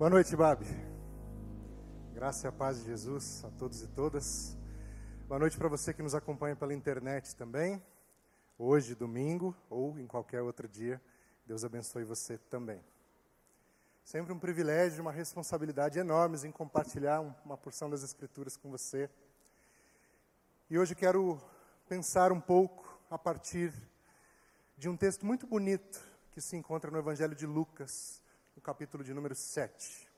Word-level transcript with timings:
Boa 0.00 0.08
noite, 0.08 0.34
Babi. 0.34 0.64
Graça 2.14 2.46
e 2.46 2.48
a 2.48 2.52
paz 2.52 2.78
de 2.78 2.86
Jesus 2.86 3.44
a 3.44 3.50
todos 3.50 3.82
e 3.82 3.86
todas. 3.86 4.56
Boa 5.28 5.38
noite 5.38 5.58
para 5.58 5.68
você 5.68 5.92
que 5.92 6.02
nos 6.02 6.14
acompanha 6.14 6.56
pela 6.56 6.72
internet 6.72 7.36
também. 7.36 7.82
Hoje, 8.58 8.94
domingo, 8.94 9.54
ou 9.68 9.98
em 9.98 10.06
qualquer 10.06 10.40
outro 10.40 10.66
dia. 10.66 10.98
Deus 11.44 11.64
abençoe 11.64 12.02
você 12.02 12.38
também. 12.38 12.82
Sempre 14.02 14.32
um 14.32 14.38
privilégio, 14.38 15.02
uma 15.02 15.12
responsabilidade 15.12 15.98
enorme 15.98 16.38
em 16.44 16.50
compartilhar 16.50 17.20
uma 17.44 17.58
porção 17.58 17.90
das 17.90 18.02
Escrituras 18.02 18.56
com 18.56 18.70
você. 18.70 19.10
E 20.70 20.78
hoje 20.78 20.94
quero 20.94 21.38
pensar 21.86 22.32
um 22.32 22.40
pouco 22.40 22.98
a 23.10 23.18
partir 23.18 23.70
de 24.78 24.88
um 24.88 24.96
texto 24.96 25.26
muito 25.26 25.46
bonito 25.46 26.00
que 26.32 26.40
se 26.40 26.56
encontra 26.56 26.90
no 26.90 26.96
Evangelho 26.96 27.34
de 27.34 27.44
Lucas, 27.44 28.22
no 28.54 28.62
capítulo 28.62 29.02
de 29.04 29.14
número 29.14 29.34
7. 29.34 30.10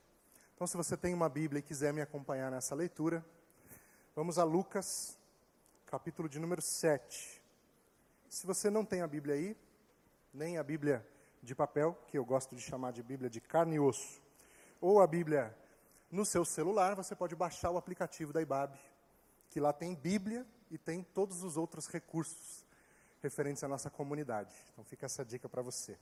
Então, 0.55 0.67
se 0.67 0.77
você 0.77 0.95
tem 0.95 1.13
uma 1.13 1.29
Bíblia 1.29 1.59
e 1.59 1.63
quiser 1.63 1.93
me 1.93 2.01
acompanhar 2.01 2.51
nessa 2.51 2.75
leitura, 2.75 3.25
vamos 4.15 4.37
a 4.37 4.43
Lucas, 4.43 5.17
capítulo 5.85 6.27
de 6.29 6.39
número 6.39 6.61
7. 6.61 7.41
Se 8.29 8.47
você 8.47 8.69
não 8.69 8.85
tem 8.85 9.01
a 9.01 9.07
Bíblia 9.07 9.35
aí, 9.35 9.57
nem 10.33 10.57
a 10.57 10.63
Bíblia 10.63 11.05
de 11.41 11.53
papel, 11.53 11.97
que 12.07 12.17
eu 12.17 12.25
gosto 12.25 12.55
de 12.55 12.61
chamar 12.61 12.91
de 12.91 13.03
Bíblia 13.03 13.29
de 13.29 13.41
carne 13.41 13.75
e 13.75 13.79
osso, 13.79 14.21
ou 14.79 15.01
a 15.01 15.07
Bíblia 15.07 15.55
no 16.09 16.25
seu 16.25 16.45
celular, 16.45 16.95
você 16.95 17.15
pode 17.15 17.35
baixar 17.35 17.71
o 17.71 17.77
aplicativo 17.77 18.31
da 18.31 18.41
IBAB, 18.41 18.77
que 19.49 19.59
lá 19.59 19.73
tem 19.73 19.95
Bíblia 19.95 20.45
e 20.71 20.77
tem 20.77 21.03
todos 21.03 21.43
os 21.43 21.57
outros 21.57 21.87
recursos 21.87 22.65
referentes 23.21 23.63
à 23.63 23.67
nossa 23.67 23.89
comunidade. 23.89 24.53
Então 24.71 24.83
fica 24.83 25.05
essa 25.05 25.23
dica 25.23 25.47
para 25.47 25.61
você. 25.61 25.97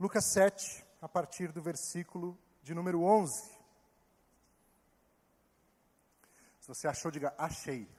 Lucas 0.00 0.26
7, 0.26 0.86
a 1.02 1.08
partir 1.08 1.50
do 1.50 1.60
versículo 1.60 2.38
de 2.62 2.72
número 2.72 3.02
11. 3.02 3.50
Se 6.60 6.68
você 6.68 6.86
achou, 6.86 7.10
diga 7.10 7.34
achei. 7.36 7.90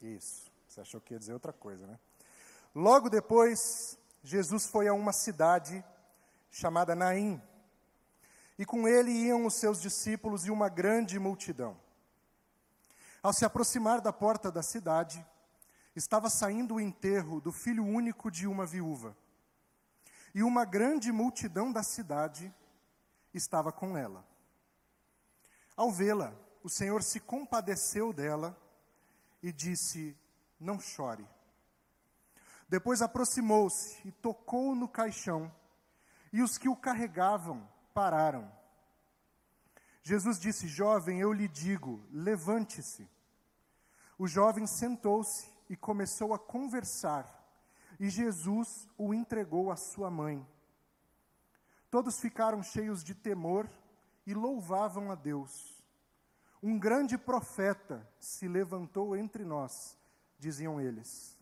Isso. 0.00 0.48
Você 0.68 0.80
achou 0.80 1.00
que 1.00 1.12
ia 1.12 1.18
dizer 1.18 1.32
outra 1.32 1.52
coisa, 1.52 1.88
né? 1.88 1.98
Logo 2.72 3.10
depois, 3.10 3.98
Jesus 4.22 4.66
foi 4.66 4.86
a 4.86 4.94
uma 4.94 5.12
cidade 5.12 5.84
chamada 6.52 6.94
Naim. 6.94 7.42
E 8.56 8.64
com 8.64 8.86
ele 8.86 9.10
iam 9.10 9.44
os 9.44 9.54
seus 9.54 9.82
discípulos 9.82 10.46
e 10.46 10.52
uma 10.52 10.68
grande 10.68 11.18
multidão. 11.18 11.76
Ao 13.20 13.32
se 13.32 13.44
aproximar 13.44 14.00
da 14.00 14.12
porta 14.12 14.52
da 14.52 14.62
cidade, 14.62 15.26
estava 15.96 16.30
saindo 16.30 16.76
o 16.76 16.80
enterro 16.80 17.40
do 17.40 17.50
filho 17.50 17.84
único 17.84 18.30
de 18.30 18.46
uma 18.46 18.64
viúva 18.64 19.16
e 20.36 20.42
uma 20.42 20.66
grande 20.66 21.10
multidão 21.10 21.72
da 21.72 21.82
cidade 21.82 22.54
estava 23.32 23.72
com 23.72 23.96
ela. 23.96 24.22
Ao 25.74 25.90
vê-la, 25.90 26.34
o 26.62 26.68
Senhor 26.68 27.02
se 27.02 27.20
compadeceu 27.20 28.12
dela 28.12 28.54
e 29.42 29.50
disse: 29.50 30.14
Não 30.60 30.78
chore. 30.78 31.26
Depois 32.68 33.00
aproximou-se 33.00 34.06
e 34.06 34.12
tocou 34.12 34.74
no 34.74 34.86
caixão, 34.86 35.50
e 36.30 36.42
os 36.42 36.58
que 36.58 36.68
o 36.68 36.76
carregavam 36.76 37.66
pararam. 37.94 38.52
Jesus 40.02 40.38
disse: 40.38 40.68
Jovem, 40.68 41.18
eu 41.18 41.32
lhe 41.32 41.48
digo, 41.48 42.06
levante-se. 42.12 43.08
O 44.18 44.28
jovem 44.28 44.66
sentou-se 44.66 45.50
e 45.70 45.74
começou 45.74 46.34
a 46.34 46.38
conversar 46.38 47.45
e 47.98 48.08
Jesus 48.08 48.88
o 48.96 49.14
entregou 49.14 49.70
à 49.70 49.76
sua 49.76 50.10
mãe. 50.10 50.46
Todos 51.90 52.18
ficaram 52.18 52.62
cheios 52.62 53.02
de 53.02 53.14
temor 53.14 53.68
e 54.26 54.34
louvavam 54.34 55.10
a 55.10 55.14
Deus. 55.14 55.82
Um 56.62 56.78
grande 56.78 57.16
profeta 57.16 58.06
se 58.18 58.48
levantou 58.48 59.16
entre 59.16 59.44
nós, 59.44 59.96
diziam 60.38 60.80
eles. 60.80 61.38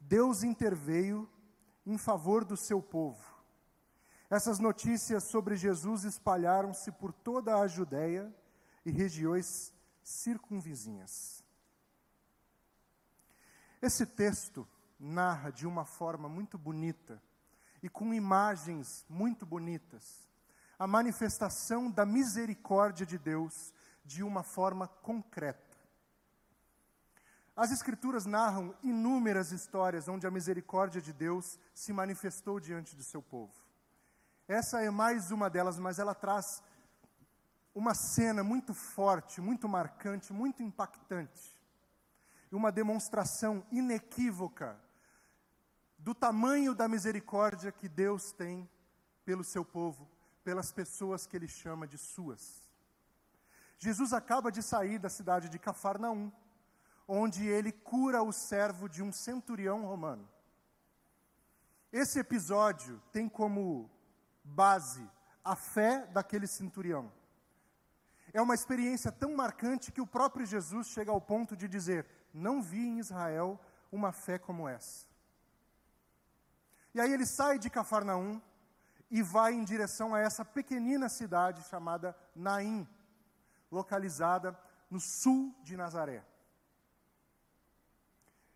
Deus 0.00 0.42
interveio 0.42 1.28
em 1.86 1.96
favor 1.96 2.44
do 2.44 2.56
seu 2.56 2.82
povo. 2.82 3.32
Essas 4.28 4.58
notícias 4.58 5.24
sobre 5.24 5.56
Jesus 5.56 6.04
espalharam-se 6.04 6.90
por 6.90 7.12
toda 7.12 7.58
a 7.58 7.66
Judéia 7.68 8.34
e 8.84 8.90
regiões 8.90 9.72
circunvizinhas. 10.02 11.44
Esse 13.80 14.06
texto 14.06 14.66
narra 15.02 15.50
de 15.50 15.66
uma 15.66 15.84
forma 15.84 16.28
muito 16.28 16.56
bonita 16.56 17.20
e 17.82 17.88
com 17.88 18.14
imagens 18.14 19.04
muito 19.08 19.44
bonitas 19.44 20.30
a 20.78 20.86
manifestação 20.86 21.90
da 21.90 22.06
misericórdia 22.06 23.04
de 23.04 23.18
Deus 23.18 23.74
de 24.04 24.22
uma 24.22 24.42
forma 24.42 24.88
concreta. 24.88 25.76
As 27.54 27.70
Escrituras 27.70 28.24
narram 28.24 28.74
inúmeras 28.82 29.52
histórias 29.52 30.08
onde 30.08 30.26
a 30.26 30.30
misericórdia 30.30 31.00
de 31.00 31.12
Deus 31.12 31.58
se 31.74 31.92
manifestou 31.92 32.58
diante 32.58 32.96
do 32.96 33.02
seu 33.02 33.22
povo. 33.22 33.52
Essa 34.48 34.82
é 34.82 34.90
mais 34.90 35.30
uma 35.30 35.50
delas, 35.50 35.78
mas 35.78 35.98
ela 35.98 36.14
traz 36.14 36.62
uma 37.74 37.94
cena 37.94 38.42
muito 38.42 38.74
forte, 38.74 39.40
muito 39.40 39.68
marcante, 39.68 40.32
muito 40.32 40.62
impactante. 40.62 41.56
Uma 42.50 42.72
demonstração 42.72 43.64
inequívoca 43.70 44.78
do 46.02 46.12
tamanho 46.14 46.74
da 46.74 46.88
misericórdia 46.88 47.70
que 47.70 47.88
Deus 47.88 48.32
tem 48.32 48.68
pelo 49.24 49.44
seu 49.44 49.64
povo, 49.64 50.10
pelas 50.42 50.72
pessoas 50.72 51.28
que 51.28 51.36
ele 51.36 51.46
chama 51.46 51.86
de 51.86 51.96
suas. 51.96 52.68
Jesus 53.78 54.12
acaba 54.12 54.50
de 54.50 54.62
sair 54.64 54.98
da 54.98 55.08
cidade 55.08 55.48
de 55.48 55.60
Cafarnaum, 55.60 56.32
onde 57.06 57.46
ele 57.46 57.70
cura 57.70 58.20
o 58.20 58.32
servo 58.32 58.88
de 58.88 59.00
um 59.00 59.12
centurião 59.12 59.86
romano. 59.86 60.28
Esse 61.92 62.18
episódio 62.18 63.00
tem 63.12 63.28
como 63.28 63.88
base 64.42 65.08
a 65.44 65.54
fé 65.54 66.04
daquele 66.06 66.48
centurião. 66.48 67.12
É 68.32 68.42
uma 68.42 68.54
experiência 68.54 69.12
tão 69.12 69.36
marcante 69.36 69.92
que 69.92 70.00
o 70.00 70.06
próprio 70.06 70.44
Jesus 70.44 70.88
chega 70.88 71.12
ao 71.12 71.20
ponto 71.20 71.56
de 71.56 71.68
dizer: 71.68 72.06
Não 72.34 72.60
vi 72.60 72.80
em 72.80 72.98
Israel 72.98 73.60
uma 73.92 74.10
fé 74.10 74.36
como 74.36 74.68
essa. 74.68 75.11
E 76.94 77.00
aí 77.00 77.12
ele 77.12 77.26
sai 77.26 77.58
de 77.58 77.70
Cafarnaum 77.70 78.40
e 79.10 79.22
vai 79.22 79.52
em 79.52 79.64
direção 79.64 80.14
a 80.14 80.20
essa 80.20 80.44
pequenina 80.44 81.08
cidade 81.08 81.62
chamada 81.64 82.16
Naim, 82.34 82.88
localizada 83.70 84.58
no 84.90 85.00
sul 85.00 85.54
de 85.62 85.76
Nazaré. 85.76 86.24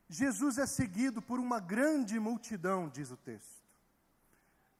Jesus 0.08 0.56
é 0.58 0.66
seguido 0.66 1.20
por 1.20 1.40
uma 1.40 1.58
grande 1.58 2.18
multidão, 2.20 2.88
diz 2.88 3.10
o 3.10 3.16
texto, 3.16 3.64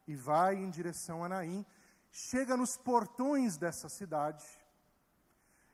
e 0.06 0.14
vai 0.14 0.54
em 0.54 0.70
direção 0.70 1.24
a 1.24 1.28
Naim, 1.28 1.66
chega 2.10 2.56
nos 2.56 2.76
portões 2.76 3.56
dessa 3.56 3.88
cidade, 3.88 4.46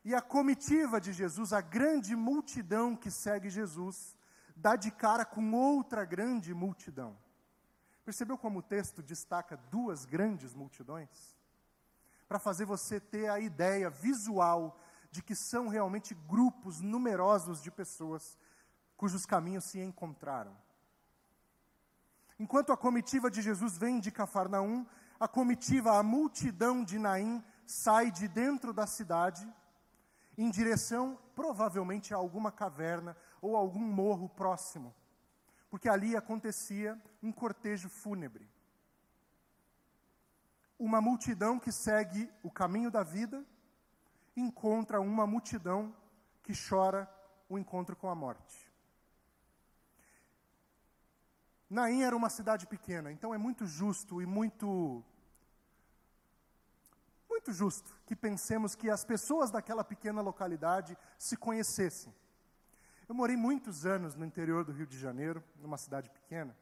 e 0.05 0.15
a 0.15 0.21
comitiva 0.21 1.01
de 1.01 1.13
Jesus, 1.13 1.53
a 1.53 1.61
grande 1.61 2.17
multidão 2.17 2.97
que 2.97 3.11
segue 3.11 3.51
Jesus, 3.51 4.17
dá 4.57 4.75
de 4.75 4.91
cara 4.91 5.25
com 5.25 5.53
outra 5.53 6.05
grande 6.05 6.53
multidão. 6.53 7.17
Percebeu 8.05 8.37
como 8.37 8.59
o 8.59 8.63
texto 8.63 9.03
destaca 9.03 9.57
duas 9.71 10.05
grandes 10.05 10.55
multidões? 10.55 11.37
Para 12.27 12.39
fazer 12.39 12.65
você 12.65 12.99
ter 12.99 13.29
a 13.29 13.39
ideia 13.39 13.89
visual 13.89 14.79
de 15.11 15.23
que 15.23 15.35
são 15.35 15.69
realmente 15.69 16.15
grupos 16.15 16.81
numerosos 16.81 17.63
de 17.63 17.71
pessoas 17.71 18.39
cujos 18.97 19.25
caminhos 19.25 19.65
se 19.65 19.79
encontraram. 19.81 20.57
Enquanto 22.39 22.73
a 22.73 22.77
comitiva 22.77 23.31
de 23.31 23.41
Jesus 23.41 23.77
vem 23.79 24.01
de 24.01 24.11
Cafarnaum, 24.11 24.87
a 25.21 25.29
comitiva, 25.29 25.97
a 25.97 26.03
multidão 26.03 26.83
de 26.83 26.99
Naim, 26.99 27.45
sai 27.65 28.11
de 28.11 28.27
dentro 28.27 28.73
da 28.73 28.87
cidade 28.87 29.47
em 30.37 30.51
direção, 30.51 31.19
provavelmente, 31.37 32.13
a 32.13 32.17
alguma 32.17 32.51
caverna 32.51 33.17
ou 33.41 33.55
algum 33.55 33.79
morro 33.79 34.29
próximo 34.29 34.93
porque 35.73 35.89
ali 35.89 36.15
acontecia 36.15 37.01
um 37.23 37.33
cortejo 37.33 37.89
fúnebre. 37.89 38.47
Uma 40.79 41.01
multidão 41.01 41.59
que 41.59 41.73
segue 41.73 42.31
o 42.43 42.51
caminho 42.51 42.91
da 42.91 43.03
vida 43.03 43.43
encontra 44.37 45.01
uma 45.01 45.27
multidão 45.27 45.97
que 46.43 46.53
chora 46.53 47.11
o 47.49 47.59
encontro 47.59 47.97
com 47.97 48.11
a 48.11 48.15
morte. 48.15 48.71
Naim 51.71 52.03
era 52.03 52.15
uma 52.15 52.29
cidade 52.29 52.67
pequena, 52.67 53.11
então 53.11 53.33
é 53.33 53.39
muito 53.39 53.65
justo 53.65 54.21
e 54.21 54.27
muito 54.27 55.03
muito 57.31 57.51
justo 57.51 57.99
que 58.05 58.15
pensemos 58.15 58.75
que 58.75 58.91
as 58.91 59.07
pessoas 59.07 59.51
daquela 59.51 59.83
pequena 59.83 60.21
localidade 60.21 60.99
se 61.17 61.35
conhecessem. 61.35 62.15
Eu 63.09 63.15
morei 63.15 63.37
muitos 63.37 63.85
anos 63.85 64.15
no 64.15 64.25
interior 64.25 64.65
do 64.65 64.73
Rio 64.73 64.87
de 64.87 64.99
Janeiro, 64.99 65.43
numa 65.61 65.77
cidade 65.77 66.09
pequena. 66.11 66.57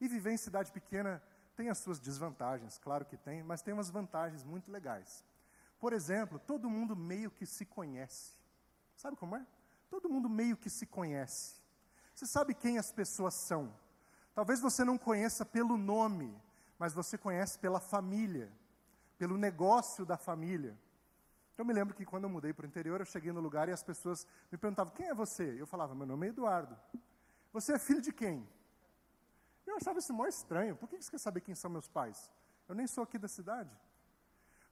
E 0.00 0.08
viver 0.08 0.32
em 0.32 0.36
cidade 0.36 0.70
pequena 0.72 1.22
Tem 1.56 1.70
as 1.70 1.78
suas 1.78 1.98
desvantagens, 1.98 2.78
claro 2.78 3.04
que 3.04 3.16
tem, 3.16 3.42
mas 3.42 3.62
tem 3.62 3.74
umas 3.74 3.90
vantagens 3.90 4.44
muito 4.44 4.70
legais. 4.70 5.24
Por 5.80 5.92
exemplo, 5.92 6.38
todo 6.38 6.70
mundo 6.70 6.94
meio 6.94 7.32
que 7.32 7.44
se 7.44 7.66
conhece. 7.66 8.34
Sabe 8.94 9.16
como 9.16 9.34
é? 9.34 9.44
Todo 9.90 10.08
mundo 10.08 10.28
meio 10.28 10.56
que 10.56 10.70
se 10.70 10.86
conhece. 10.86 11.60
Você 12.14 12.26
sabe 12.26 12.54
quem 12.54 12.78
as 12.78 12.92
pessoas 12.92 13.34
são. 13.34 13.74
Talvez 14.36 14.60
você 14.60 14.84
não 14.84 14.96
conheça 14.96 15.44
pelo 15.44 15.76
nome, 15.76 16.32
mas 16.78 16.94
você 16.94 17.18
conhece 17.18 17.58
pela 17.58 17.80
família, 17.80 18.52
pelo 19.18 19.36
negócio 19.36 20.06
da 20.06 20.16
família. 20.16 20.78
Eu 21.58 21.64
me 21.64 21.72
lembro 21.72 21.92
que 21.92 22.06
quando 22.06 22.22
eu 22.22 22.30
mudei 22.30 22.52
para 22.52 22.64
o 22.64 22.68
interior, 22.68 23.00
eu 23.00 23.04
cheguei 23.04 23.32
no 23.32 23.40
lugar 23.40 23.68
e 23.68 23.72
as 23.72 23.82
pessoas 23.82 24.24
me 24.50 24.56
perguntavam: 24.56 24.94
quem 24.94 25.08
é 25.08 25.14
você? 25.14 25.60
Eu 25.60 25.66
falava: 25.66 25.92
meu 25.92 26.06
nome 26.06 26.28
é 26.28 26.30
Eduardo. 26.30 26.78
Você 27.52 27.72
é 27.72 27.78
filho 27.80 28.00
de 28.00 28.12
quem? 28.12 28.48
Eu 29.66 29.76
achava 29.76 29.98
isso 29.98 30.12
mó 30.14 30.24
estranho. 30.26 30.76
Por 30.76 30.88
que 30.88 31.02
você 31.02 31.10
quer 31.10 31.18
saber 31.18 31.40
quem 31.40 31.56
são 31.56 31.68
meus 31.68 31.88
pais? 31.88 32.30
Eu 32.68 32.76
nem 32.76 32.86
sou 32.86 33.02
aqui 33.02 33.18
da 33.18 33.26
cidade. 33.26 33.76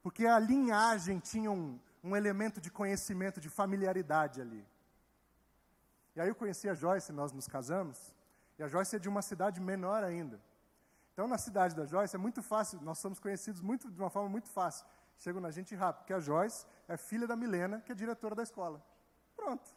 Porque 0.00 0.26
a 0.26 0.38
linhagem 0.38 1.18
tinha 1.18 1.50
um, 1.50 1.80
um 2.04 2.14
elemento 2.14 2.60
de 2.60 2.70
conhecimento, 2.70 3.40
de 3.40 3.50
familiaridade 3.50 4.40
ali. 4.40 4.64
E 6.14 6.20
aí 6.20 6.28
eu 6.28 6.34
conheci 6.36 6.68
a 6.68 6.74
Joyce, 6.74 7.12
nós 7.12 7.32
nos 7.32 7.48
casamos, 7.48 8.14
e 8.58 8.62
a 8.62 8.68
Joyce 8.68 8.94
é 8.94 8.98
de 8.98 9.08
uma 9.08 9.22
cidade 9.22 9.60
menor 9.60 10.04
ainda. 10.04 10.40
Então, 11.12 11.26
na 11.26 11.36
cidade 11.36 11.74
da 11.74 11.84
Joyce 11.84 12.14
é 12.14 12.18
muito 12.18 12.42
fácil, 12.42 12.80
nós 12.80 12.98
somos 12.98 13.18
conhecidos 13.18 13.60
muito, 13.60 13.90
de 13.90 14.00
uma 14.00 14.08
forma 14.08 14.28
muito 14.28 14.48
fácil. 14.48 14.86
Chegam 15.18 15.40
na 15.40 15.50
gente 15.50 15.74
rápido, 15.74 16.00
porque 16.00 16.12
a 16.12 16.20
Joyce 16.20 16.66
é 16.88 16.96
filha 16.96 17.26
da 17.26 17.36
Milena, 17.36 17.80
que 17.80 17.92
é 17.92 17.94
diretora 17.94 18.34
da 18.34 18.42
escola. 18.42 18.84
Pronto. 19.34 19.74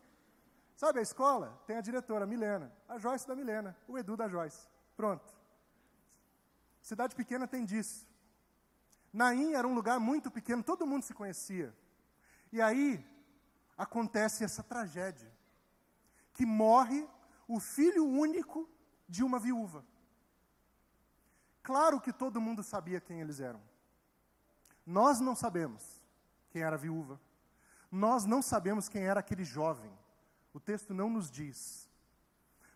Sabe 0.75 0.99
a 0.99 1.01
escola? 1.01 1.61
Tem 1.65 1.77
a 1.77 1.81
diretora, 1.81 2.23
a 2.23 2.27
Milena. 2.27 2.71
A 2.87 2.97
Joyce 2.97 3.27
da 3.27 3.35
Milena, 3.35 3.75
o 3.87 3.97
Edu 3.97 4.15
da 4.15 4.27
Joyce. 4.27 4.67
Pronto. 4.95 5.33
Cidade 6.81 7.15
pequena 7.15 7.47
tem 7.47 7.65
disso. 7.65 8.07
Naim 9.11 9.53
era 9.53 9.67
um 9.67 9.73
lugar 9.73 9.99
muito 9.99 10.29
pequeno, 10.29 10.63
todo 10.63 10.85
mundo 10.85 11.03
se 11.03 11.13
conhecia. 11.13 11.75
E 12.51 12.61
aí 12.61 13.05
acontece 13.77 14.43
essa 14.43 14.63
tragédia, 14.63 15.31
que 16.33 16.45
morre 16.45 17.07
o 17.47 17.59
filho 17.59 18.05
único 18.05 18.69
de 19.07 19.23
uma 19.23 19.39
viúva. 19.39 19.83
Claro 21.63 21.99
que 21.99 22.13
todo 22.13 22.41
mundo 22.41 22.63
sabia 22.63 23.01
quem 23.01 23.21
eles 23.21 23.39
eram. 23.39 23.61
Nós 24.89 25.19
não 25.19 25.35
sabemos 25.35 25.83
quem 26.49 26.63
era 26.63 26.75
a 26.75 26.79
viúva. 26.79 27.21
Nós 27.91 28.25
não 28.25 28.41
sabemos 28.41 28.89
quem 28.89 29.03
era 29.03 29.19
aquele 29.19 29.43
jovem. 29.43 29.91
O 30.51 30.59
texto 30.59 30.95
não 30.95 31.11
nos 31.11 31.29
diz. 31.29 31.87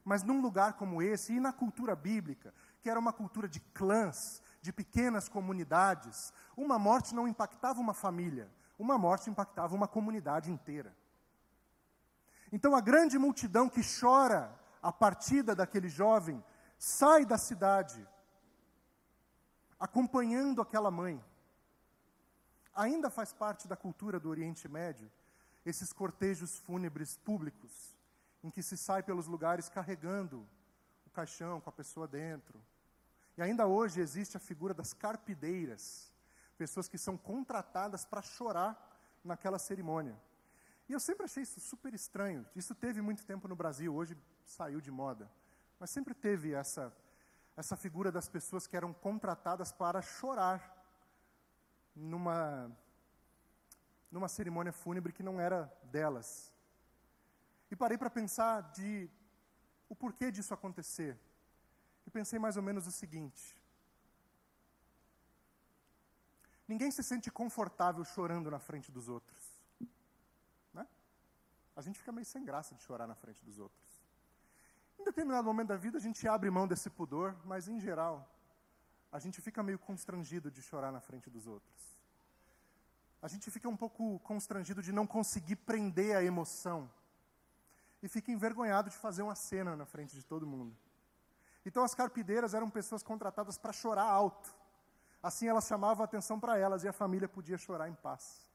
Mas 0.06 0.22
num 0.22 0.40
lugar 0.40 0.74
como 0.74 1.02
esse, 1.02 1.34
e 1.34 1.40
na 1.40 1.52
cultura 1.52 1.96
bíblica, 1.96 2.54
que 2.84 2.88
era 2.88 3.00
uma 3.00 3.12
cultura 3.12 3.48
de 3.50 3.60
clãs, 3.60 4.44
de 4.62 4.72
pequenas 4.72 5.28
comunidades, 5.28 6.32
uma 6.56 6.78
morte 6.78 7.16
não 7.16 7.28
impactava 7.28 7.80
uma 7.80 7.96
família, 7.96 8.48
uma 8.78 8.96
morte 8.96 9.32
impactava 9.32 9.74
uma 9.74 9.88
comunidade 9.88 10.52
inteira. 10.52 10.96
Então 12.52 12.76
a 12.76 12.82
grande 12.82 13.18
multidão 13.18 13.68
que 13.68 13.82
chora 14.00 14.54
a 14.84 14.92
partida 14.92 15.56
daquele 15.56 15.90
jovem 15.90 16.44
sai 16.78 17.26
da 17.26 17.40
cidade 17.40 18.08
acompanhando 19.80 20.62
aquela 20.62 20.92
mãe. 20.92 21.20
Ainda 22.76 23.10
faz 23.10 23.32
parte 23.32 23.68
da 23.68 23.76
cultura 23.76 24.20
do 24.20 24.30
Oriente 24.30 24.68
Médio 24.68 25.12
esses 25.66 25.94
cortejos 25.94 26.60
fúnebres 26.60 27.18
públicos, 27.18 27.96
em 28.44 28.50
que 28.50 28.62
se 28.62 28.76
sai 28.76 29.02
pelos 29.02 29.28
lugares 29.28 29.70
carregando 29.70 30.46
o 31.06 31.10
caixão 31.10 31.62
com 31.62 31.70
a 31.70 31.74
pessoa 31.74 32.08
dentro. 32.08 32.62
E 33.38 33.42
ainda 33.42 33.66
hoje 33.66 34.02
existe 34.02 34.36
a 34.36 34.40
figura 34.40 34.74
das 34.74 34.94
carpideiras, 34.94 36.12
pessoas 36.58 36.88
que 36.88 36.98
são 36.98 37.18
contratadas 37.18 38.06
para 38.06 38.22
chorar 38.22 38.76
naquela 39.24 39.58
cerimônia. 39.58 40.20
E 40.90 40.94
eu 40.94 41.00
sempre 41.00 41.26
achei 41.26 41.44
isso 41.44 41.60
super 41.60 41.94
estranho. 41.94 42.46
Isso 42.56 42.76
teve 42.76 43.02
muito 43.02 43.26
tempo 43.26 43.48
no 43.48 43.56
Brasil, 43.56 43.94
hoje 43.96 44.18
saiu 44.44 44.82
de 44.82 44.92
moda. 44.92 45.32
Mas 45.80 45.90
sempre 45.90 46.14
teve 46.14 46.54
essa 46.54 46.94
essa 47.56 47.76
figura 47.76 48.12
das 48.12 48.28
pessoas 48.28 48.66
que 48.66 48.76
eram 48.76 48.94
contratadas 48.94 49.72
para 49.72 50.02
chorar 50.02 50.83
numa, 51.96 52.72
numa 54.12 54.28
cerimônia 54.28 54.72
fúnebre 54.72 55.14
que 55.14 55.24
não 55.24 55.40
era 55.40 55.72
delas. 55.84 56.52
E 57.70 57.76
parei 57.76 57.98
para 57.98 58.10
pensar 58.10 58.62
de 58.72 59.10
o 59.90 59.96
porquê 59.96 60.32
disso 60.32 60.54
acontecer. 60.54 61.20
E 62.06 62.10
pensei 62.10 62.38
mais 62.40 62.58
ou 62.58 62.64
menos 62.64 62.86
o 62.88 62.92
seguinte: 62.92 63.58
ninguém 66.68 66.92
se 66.92 67.04
sente 67.04 67.32
confortável 67.32 68.04
chorando 68.04 68.52
na 68.52 68.60
frente 68.60 68.92
dos 68.92 69.08
outros. 69.08 69.62
Né? 70.74 70.88
A 71.76 71.82
gente 71.82 72.00
fica 72.00 72.12
meio 72.12 72.26
sem 72.26 72.44
graça 72.44 72.76
de 72.76 72.82
chorar 72.82 73.08
na 73.08 73.16
frente 73.16 73.44
dos 73.44 73.60
outros. 73.60 74.04
Em 75.00 75.04
determinado 75.04 75.46
momento 75.46 75.68
da 75.68 75.76
vida, 75.76 75.98
a 75.98 76.02
gente 76.02 76.28
abre 76.28 76.50
mão 76.50 76.68
desse 76.68 76.90
pudor, 76.90 77.36
mas, 77.44 77.68
em 77.68 77.80
geral, 77.80 78.33
a 79.14 79.20
gente 79.20 79.40
fica 79.40 79.62
meio 79.62 79.78
constrangido 79.78 80.50
de 80.50 80.60
chorar 80.60 80.92
na 80.92 81.00
frente 81.00 81.30
dos 81.30 81.46
outros. 81.46 82.00
A 83.22 83.28
gente 83.28 83.52
fica 83.52 83.70
um 83.70 83.78
pouco 83.78 84.18
constrangido 84.22 84.82
de 84.82 84.92
não 84.92 85.06
conseguir 85.06 85.56
prender 85.56 86.18
a 86.18 86.24
emoção. 86.24 86.92
E 88.02 88.08
fica 88.08 88.32
envergonhado 88.32 88.90
de 88.90 88.98
fazer 88.98 89.22
uma 89.22 89.36
cena 89.36 89.76
na 89.76 89.86
frente 89.86 90.16
de 90.16 90.24
todo 90.26 90.48
mundo. 90.48 90.76
Então, 91.64 91.84
as 91.84 91.94
carpideiras 91.94 92.56
eram 92.56 92.72
pessoas 92.72 93.04
contratadas 93.04 93.56
para 93.56 93.72
chorar 93.72 94.04
alto. 94.04 94.52
Assim, 95.22 95.48
elas 95.48 95.68
chamavam 95.68 96.02
a 96.02 96.06
atenção 96.06 96.40
para 96.40 96.58
elas 96.58 96.84
e 96.84 96.88
a 96.88 96.92
família 96.92 97.30
podia 97.30 97.58
chorar 97.58 97.88
em 97.88 97.94
paz. 97.94 98.52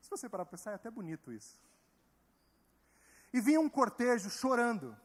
Se 0.00 0.08
você 0.08 0.26
parar 0.26 0.46
para 0.46 0.52
pensar, 0.52 0.72
é 0.72 0.76
até 0.76 0.90
bonito 0.90 1.30
isso. 1.30 1.60
E 3.30 3.42
vinha 3.42 3.60
um 3.60 3.68
cortejo 3.68 4.30
chorando 4.30 4.96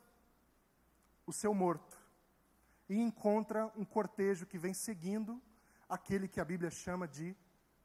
o 1.27 1.33
seu 1.33 1.53
morto 1.53 2.00
e 2.91 2.99
encontra 2.99 3.71
um 3.77 3.85
cortejo 3.85 4.45
que 4.45 4.57
vem 4.57 4.73
seguindo 4.73 5.41
aquele 5.87 6.27
que 6.27 6.41
a 6.41 6.43
Bíblia 6.43 6.69
chama 6.69 7.07
de 7.07 7.33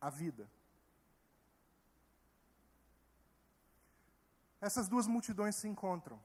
a 0.00 0.10
vida. 0.10 0.50
Essas 4.60 4.88
duas 4.88 5.06
multidões 5.06 5.54
se 5.54 5.68
encontram. 5.68 6.20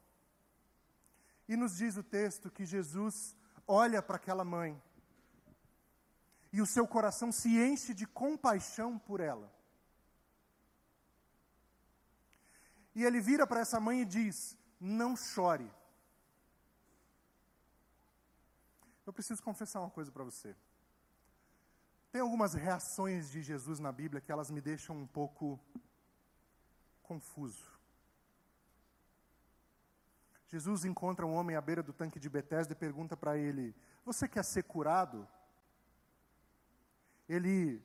E 1.47 1.55
nos 1.55 1.77
diz 1.77 1.95
o 1.95 2.01
texto 2.01 2.49
que 2.49 2.65
Jesus 2.65 3.35
olha 3.67 4.01
para 4.01 4.15
aquela 4.15 4.43
mãe 4.43 4.81
e 6.51 6.59
o 6.59 6.65
seu 6.65 6.87
coração 6.87 7.31
se 7.31 7.59
enche 7.59 7.93
de 7.93 8.07
compaixão 8.07 8.97
por 8.97 9.19
ela. 9.19 9.53
E 12.95 13.03
ele 13.03 13.21
vira 13.21 13.45
para 13.45 13.59
essa 13.59 13.79
mãe 13.79 14.01
e 14.01 14.05
diz: 14.05 14.57
Não 14.79 15.15
chore. 15.15 15.71
Eu 19.05 19.13
preciso 19.13 19.41
confessar 19.41 19.79
uma 19.79 19.89
coisa 19.89 20.11
para 20.11 20.23
você. 20.23 20.55
Tem 22.11 22.21
algumas 22.21 22.53
reações 22.53 23.29
de 23.29 23.41
Jesus 23.41 23.79
na 23.79 23.91
Bíblia 23.91 24.21
que 24.21 24.31
elas 24.31 24.51
me 24.51 24.61
deixam 24.61 24.97
um 24.97 25.07
pouco 25.07 25.59
confuso. 27.01 27.71
Jesus 30.47 30.83
encontra 30.83 31.25
um 31.25 31.33
homem 31.33 31.55
à 31.55 31.61
beira 31.61 31.81
do 31.81 31.93
tanque 31.93 32.19
de 32.19 32.29
Betesda 32.29 32.73
e 32.73 32.75
pergunta 32.75 33.15
para 33.15 33.37
ele: 33.37 33.73
Você 34.03 34.27
quer 34.27 34.43
ser 34.43 34.63
curado? 34.63 35.27
Ele 37.27 37.81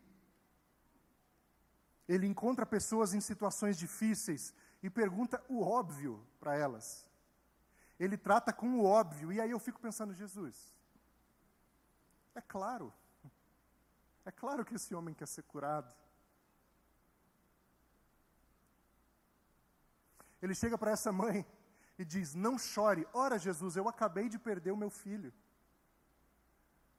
ele 2.09 2.27
encontra 2.27 2.65
pessoas 2.65 3.15
em 3.15 3.21
situações 3.21 3.77
difíceis 3.77 4.55
e 4.83 4.89
pergunta 4.89 5.43
o 5.49 5.61
óbvio 5.61 6.25
para 6.39 6.57
elas. 6.57 7.07
Ele 7.99 8.17
trata 8.17 8.53
com 8.53 8.79
o 8.79 8.85
óbvio 8.85 9.33
e 9.33 9.41
aí 9.41 9.51
eu 9.51 9.59
fico 9.59 9.81
pensando, 9.81 10.15
Jesus, 10.15 10.76
é 12.37 12.41
claro. 12.43 12.93
É 14.25 14.31
claro 14.31 14.65
que 14.65 14.75
esse 14.75 14.95
homem 14.95 15.15
quer 15.15 15.27
ser 15.27 15.43
curado. 15.43 15.95
Ele 20.43 20.55
chega 20.55 20.77
para 20.77 20.91
essa 20.91 21.11
mãe 21.11 21.47
e 21.99 22.05
diz: 22.05 22.35
Não 22.35 22.59
chore. 22.59 23.07
Ora, 23.13 23.39
Jesus, 23.39 23.77
eu 23.77 23.89
acabei 23.89 24.29
de 24.29 24.39
perder 24.39 24.73
o 24.73 24.77
meu 24.77 24.91
filho. 24.91 25.33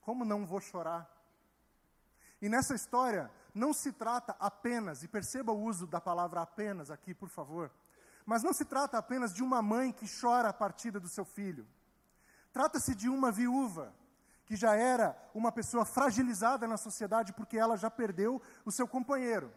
Como 0.01 0.25
não 0.25 0.45
vou 0.45 0.59
chorar? 0.59 1.07
E 2.41 2.49
nessa 2.49 2.73
história, 2.73 3.31
não 3.53 3.73
se 3.73 3.91
trata 3.91 4.35
apenas, 4.39 5.03
e 5.03 5.07
perceba 5.07 5.51
o 5.51 5.61
uso 5.61 5.85
da 5.85 5.99
palavra 5.99 6.41
apenas 6.41 6.89
aqui, 6.91 7.13
por 7.13 7.29
favor, 7.29 7.71
mas 8.25 8.43
não 8.43 8.53
se 8.53 8.63
trata 8.63 8.97
apenas 8.97 9.33
de 9.33 9.43
uma 9.43 9.61
mãe 9.61 9.91
que 9.91 10.05
chora 10.19 10.49
a 10.49 10.53
partida 10.53 10.99
do 10.99 11.09
seu 11.09 11.25
filho. 11.25 11.67
Trata-se 12.53 12.95
de 12.95 13.09
uma 13.09 13.31
viúva 13.31 13.93
que 14.47 14.55
já 14.55 14.73
era 14.75 15.15
uma 15.33 15.51
pessoa 15.51 15.83
fragilizada 15.83 16.65
na 16.65 16.77
sociedade 16.77 17.33
porque 17.33 17.57
ela 17.57 17.75
já 17.75 17.91
perdeu 17.91 18.41
o 18.65 18.71
seu 18.71 18.87
companheiro. 18.87 19.53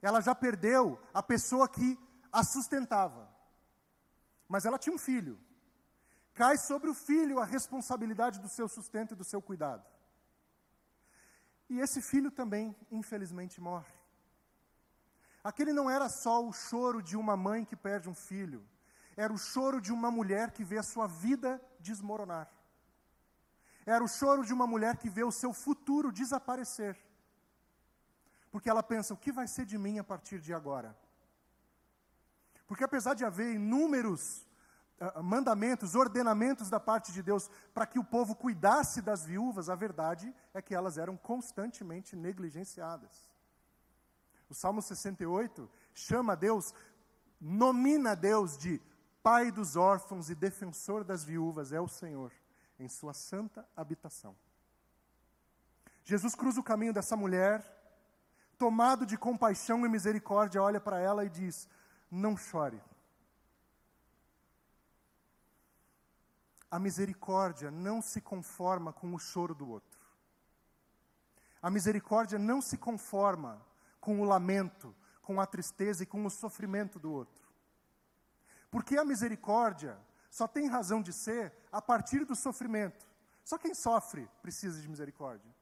Ela 0.00 0.20
já 0.20 0.34
perdeu 0.34 0.98
a 1.12 1.20
pessoa 1.20 1.68
que 1.68 1.98
a 2.32 2.44
sustentava. 2.44 3.28
Mas 4.48 4.64
ela 4.64 4.78
tinha 4.78 4.94
um 4.94 4.98
filho. 4.98 5.36
Cai 6.32 6.56
sobre 6.56 6.88
o 6.88 6.94
filho 6.94 7.40
a 7.40 7.44
responsabilidade 7.44 8.40
do 8.40 8.48
seu 8.48 8.68
sustento 8.68 9.14
e 9.14 9.16
do 9.16 9.24
seu 9.24 9.42
cuidado. 9.42 9.84
E 11.68 11.80
esse 11.80 12.00
filho 12.00 12.30
também, 12.30 12.74
infelizmente, 12.90 13.60
morre. 13.60 13.92
Aquele 15.42 15.72
não 15.72 15.90
era 15.90 16.08
só 16.08 16.46
o 16.46 16.52
choro 16.52 17.02
de 17.02 17.16
uma 17.16 17.36
mãe 17.36 17.64
que 17.64 17.74
perde 17.74 18.08
um 18.08 18.14
filho, 18.14 18.64
era 19.16 19.32
o 19.32 19.38
choro 19.38 19.80
de 19.80 19.92
uma 19.92 20.10
mulher 20.10 20.52
que 20.52 20.64
vê 20.64 20.78
a 20.78 20.82
sua 20.84 21.08
vida 21.08 21.60
desmoronar. 21.80 22.48
Era 23.86 24.04
o 24.04 24.08
choro 24.08 24.44
de 24.44 24.52
uma 24.52 24.66
mulher 24.66 24.96
que 24.96 25.08
vê 25.08 25.24
o 25.24 25.32
seu 25.32 25.52
futuro 25.52 26.12
desaparecer. 26.12 26.96
Porque 28.50 28.68
ela 28.68 28.82
pensa: 28.82 29.14
o 29.14 29.16
que 29.16 29.32
vai 29.32 29.46
ser 29.46 29.64
de 29.64 29.78
mim 29.78 29.98
a 29.98 30.04
partir 30.04 30.40
de 30.40 30.52
agora? 30.52 30.96
Porque 32.66 32.84
apesar 32.84 33.14
de 33.14 33.24
haver 33.24 33.54
inúmeros 33.54 34.46
uh, 35.00 35.22
mandamentos, 35.22 35.94
ordenamentos 35.94 36.70
da 36.70 36.78
parte 36.78 37.10
de 37.12 37.22
Deus 37.22 37.50
para 37.74 37.86
que 37.86 37.98
o 37.98 38.04
povo 38.04 38.34
cuidasse 38.34 39.02
das 39.02 39.24
viúvas, 39.24 39.68
a 39.68 39.74
verdade 39.74 40.32
é 40.54 40.62
que 40.62 40.74
elas 40.74 40.98
eram 40.98 41.16
constantemente 41.16 42.14
negligenciadas. 42.14 43.28
O 44.48 44.54
Salmo 44.54 44.82
68 44.82 45.70
chama 45.94 46.36
Deus, 46.36 46.74
nomina 47.40 48.14
Deus 48.14 48.58
de 48.58 48.80
Pai 49.22 49.50
dos 49.50 49.76
órfãos 49.76 50.30
e 50.30 50.34
defensor 50.34 51.04
das 51.04 51.22
viúvas, 51.24 51.72
é 51.72 51.80
o 51.80 51.86
Senhor, 51.86 52.32
em 52.80 52.88
sua 52.88 53.12
santa 53.12 53.66
habitação. 53.76 54.36
Jesus 56.04 56.34
cruza 56.34 56.60
o 56.60 56.64
caminho 56.64 56.92
dessa 56.92 57.16
mulher, 57.16 57.64
tomado 58.58 59.06
de 59.06 59.16
compaixão 59.16 59.84
e 59.84 59.88
misericórdia, 59.88 60.62
olha 60.62 60.80
para 60.80 60.98
ela 60.98 61.24
e 61.24 61.28
diz: 61.28 61.68
não 62.10 62.36
chore. 62.36 62.82
A 66.70 66.78
misericórdia 66.78 67.70
não 67.70 68.00
se 68.00 68.20
conforma 68.20 68.92
com 68.92 69.12
o 69.14 69.18
choro 69.18 69.54
do 69.54 69.68
outro. 69.68 70.00
A 71.60 71.68
misericórdia 71.68 72.38
não 72.38 72.62
se 72.62 72.78
conforma 72.78 73.60
com 74.00 74.20
o 74.20 74.24
lamento, 74.24 74.94
com 75.20 75.40
a 75.40 75.46
tristeza 75.46 76.04
e 76.04 76.06
com 76.06 76.24
o 76.24 76.30
sofrimento 76.30 76.98
do 76.98 77.12
outro. 77.12 77.48
Porque 78.70 78.96
a 78.96 79.04
misericórdia 79.04 79.98
só 80.30 80.46
tem 80.46 80.68
razão 80.68 81.02
de 81.02 81.12
ser 81.12 81.52
a 81.72 81.82
partir 81.82 82.24
do 82.24 82.36
sofrimento. 82.36 83.04
Só 83.44 83.58
quem 83.58 83.74
sofre 83.74 84.30
precisa 84.40 84.80
de 84.80 84.88
misericórdia. 84.88 85.52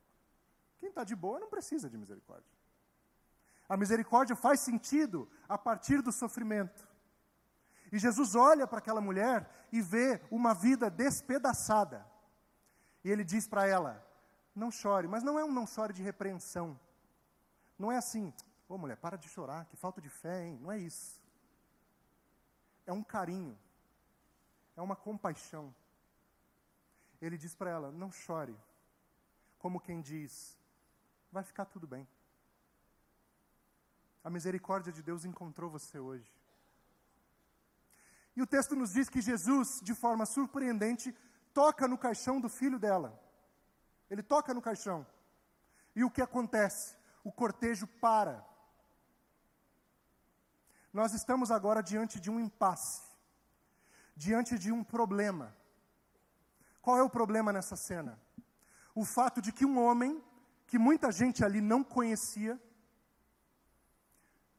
Quem 0.78 0.90
está 0.90 1.02
de 1.02 1.16
boa 1.16 1.40
não 1.40 1.48
precisa 1.48 1.88
de 1.88 1.96
misericórdia. 1.96 2.52
A 3.68 3.76
misericórdia 3.76 4.36
faz 4.36 4.60
sentido 4.60 5.28
a 5.48 5.56
partir 5.56 6.02
do 6.02 6.12
sofrimento. 6.12 6.86
E 7.90 7.98
Jesus 7.98 8.34
olha 8.34 8.66
para 8.66 8.78
aquela 8.78 9.00
mulher 9.00 9.48
e 9.72 9.80
vê 9.80 10.20
uma 10.30 10.54
vida 10.54 10.90
despedaçada. 10.90 12.06
E 13.02 13.10
ele 13.10 13.24
diz 13.24 13.48
para 13.48 13.66
ela: 13.66 14.06
Não 14.54 14.70
chore, 14.70 15.08
mas 15.08 15.22
não 15.22 15.38
é 15.38 15.44
um 15.44 15.52
não 15.52 15.66
chore 15.66 15.92
de 15.92 16.02
repreensão. 16.02 16.78
Não 17.78 17.90
é 17.90 17.96
assim, 17.96 18.34
ô 18.68 18.74
oh, 18.74 18.78
mulher, 18.78 18.96
para 18.96 19.16
de 19.16 19.28
chorar, 19.28 19.64
que 19.66 19.76
falta 19.76 20.00
de 20.00 20.08
fé, 20.08 20.46
hein? 20.46 20.58
Não 20.60 20.70
é 20.70 20.78
isso. 20.78 21.22
É 22.84 22.92
um 22.92 23.02
carinho, 23.02 23.56
é 24.78 24.82
uma 24.82 24.94
compaixão. 24.94 25.74
Ele 27.20 27.36
diz 27.36 27.52
para 27.54 27.70
ela: 27.70 27.90
Não 27.90 28.12
chore, 28.12 28.56
como 29.58 29.80
quem 29.80 30.00
diz: 30.00 30.56
Vai 31.32 31.42
ficar 31.42 31.64
tudo 31.64 31.86
bem. 31.86 32.06
A 34.22 34.30
misericórdia 34.30 34.92
de 34.92 35.02
Deus 35.02 35.24
encontrou 35.24 35.68
você 35.68 35.98
hoje. 35.98 36.32
E 38.36 38.42
o 38.42 38.46
texto 38.46 38.76
nos 38.76 38.92
diz 38.92 39.08
que 39.08 39.20
Jesus, 39.20 39.80
de 39.82 39.94
forma 39.94 40.24
surpreendente, 40.24 41.12
toca 41.52 41.88
no 41.88 41.98
caixão 41.98 42.40
do 42.40 42.48
filho 42.48 42.78
dela. 42.78 43.20
Ele 44.08 44.22
toca 44.22 44.54
no 44.54 44.62
caixão. 44.62 45.04
E 45.94 46.04
o 46.04 46.10
que 46.10 46.22
acontece? 46.22 46.96
O 47.24 47.32
cortejo 47.32 47.88
para. 48.00 48.46
Nós 50.92 51.12
estamos 51.14 51.50
agora 51.50 51.82
diante 51.82 52.20
de 52.20 52.30
um 52.30 52.38
impasse, 52.38 53.07
diante 54.24 54.58
de 54.58 54.72
um 54.72 54.82
problema. 54.82 55.56
Qual 56.82 56.98
é 56.98 57.02
o 57.02 57.14
problema 57.18 57.52
nessa 57.52 57.76
cena? 57.76 58.20
O 58.92 59.04
fato 59.04 59.40
de 59.40 59.52
que 59.52 59.64
um 59.64 59.78
homem, 59.78 60.20
que 60.66 60.76
muita 60.76 61.12
gente 61.12 61.44
ali 61.44 61.60
não 61.60 61.84
conhecia, 61.84 62.60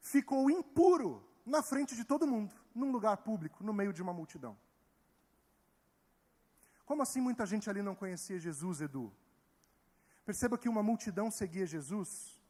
ficou 0.00 0.50
impuro 0.50 1.10
na 1.44 1.62
frente 1.62 1.94
de 1.94 2.04
todo 2.04 2.26
mundo, 2.26 2.54
num 2.74 2.90
lugar 2.90 3.18
público, 3.18 3.62
no 3.62 3.74
meio 3.74 3.92
de 3.92 4.02
uma 4.02 4.14
multidão. 4.14 4.56
Como 6.86 7.02
assim 7.02 7.20
muita 7.20 7.44
gente 7.44 7.68
ali 7.68 7.82
não 7.82 7.94
conhecia 7.94 8.38
Jesus, 8.38 8.80
Edu? 8.80 9.12
Perceba 10.24 10.56
que 10.56 10.70
uma 10.70 10.82
multidão 10.82 11.30
seguia 11.30 11.66
Jesus, 11.66 12.40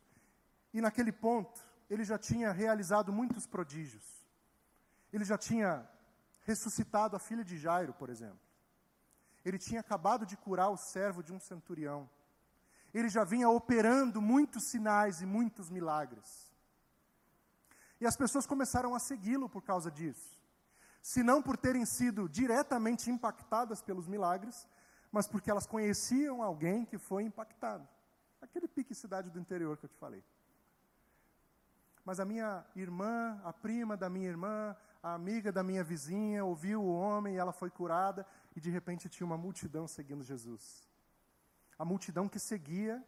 e 0.73 0.81
naquele 0.81 1.11
ponto, 1.11 1.61
ele 1.89 2.05
já 2.05 2.17
tinha 2.17 2.53
realizado 2.53 3.13
muitos 3.13 3.49
prodígios. 3.49 4.05
Ele 5.13 5.25
já 5.25 5.37
tinha 5.37 5.89
ressuscitado 6.43 7.17
a 7.17 7.19
filha 7.19 7.45
de 7.45 7.59
Jairo, 7.59 7.93
por 7.95 8.11
exemplo. 8.11 8.41
Ele 9.45 9.59
tinha 9.59 9.81
acabado 9.81 10.27
de 10.27 10.37
curar 10.37 10.71
o 10.71 10.77
servo 10.77 11.23
de 11.23 11.33
um 11.33 11.41
centurião. 11.41 12.09
Ele 12.93 13.09
já 13.09 13.25
vinha 13.25 13.49
operando 13.49 14.21
muitos 14.21 14.65
sinais 14.65 15.23
e 15.23 15.27
muitos 15.27 15.71
milagres. 15.71 16.51
E 18.01 18.07
as 18.07 18.17
pessoas 18.17 18.47
começaram 18.47 18.95
a 18.95 18.99
segui-lo 18.99 19.49
por 19.49 19.63
causa 19.63 19.91
disso. 19.91 20.41
Se 21.03 21.23
não 21.23 21.43
por 21.43 21.57
terem 21.57 21.87
sido 21.87 22.29
diretamente 22.29 23.11
impactadas 23.11 23.81
pelos 23.81 24.07
milagres, 24.07 24.67
mas 25.11 25.27
porque 25.27 25.51
elas 25.51 25.67
conheciam 25.67 26.43
alguém 26.43 26.85
que 26.85 26.99
foi 26.99 27.23
impactado. 27.23 27.87
Aquele 28.41 28.69
pique 28.69 28.95
cidade 28.95 29.31
do 29.31 29.39
interior 29.39 29.77
que 29.77 29.85
eu 29.85 29.91
te 29.91 29.97
falei. 29.97 30.23
Mas 32.05 32.21
a 32.21 32.25
minha 32.25 32.65
irmã, 32.75 33.41
a 33.45 33.53
prima 33.53 33.97
da 33.97 34.09
minha 34.09 34.29
irmã, 34.29 34.77
a 35.03 35.15
amiga 35.15 35.51
da 35.51 35.63
minha 35.63 35.83
vizinha, 35.83 36.45
ouviu 36.45 36.83
o 36.83 36.93
homem 36.93 37.35
e 37.35 37.39
ela 37.39 37.53
foi 37.53 37.71
curada, 37.71 38.27
e 38.55 38.61
de 38.61 38.71
repente 38.71 39.09
tinha 39.09 39.27
uma 39.27 39.39
multidão 39.39 39.89
seguindo 39.89 40.23
Jesus. 40.23 40.89
A 41.79 41.85
multidão 41.85 42.29
que 42.29 42.39
seguia 42.39 43.03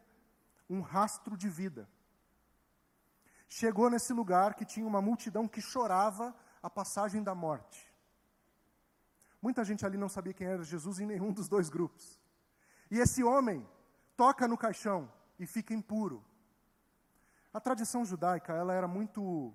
um 0.69 0.81
rastro 0.81 1.37
de 1.37 1.49
vida 1.49 1.87
chegou 3.47 3.89
nesse 3.89 4.11
lugar 4.13 4.55
que 4.55 4.65
tinha 4.65 4.87
uma 4.87 5.01
multidão 5.01 5.47
que 5.47 5.61
chorava 5.61 6.35
a 6.61 6.69
passagem 6.69 7.21
da 7.21 7.35
morte. 7.35 7.93
Muita 9.39 9.63
gente 9.63 9.85
ali 9.85 9.97
não 9.97 10.09
sabia 10.09 10.33
quem 10.33 10.47
era 10.47 10.63
Jesus 10.63 10.99
em 10.99 11.05
nenhum 11.05 11.31
dos 11.31 11.47
dois 11.47 11.69
grupos. 11.69 12.19
E 12.89 12.97
esse 12.97 13.23
homem 13.23 13.67
toca 14.15 14.47
no 14.47 14.57
caixão 14.57 15.11
e 15.37 15.45
fica 15.45 15.73
impuro. 15.73 16.23
A 17.53 17.59
tradição 17.59 18.03
judaica, 18.03 18.53
ela 18.53 18.73
era 18.73 18.87
muito 18.87 19.53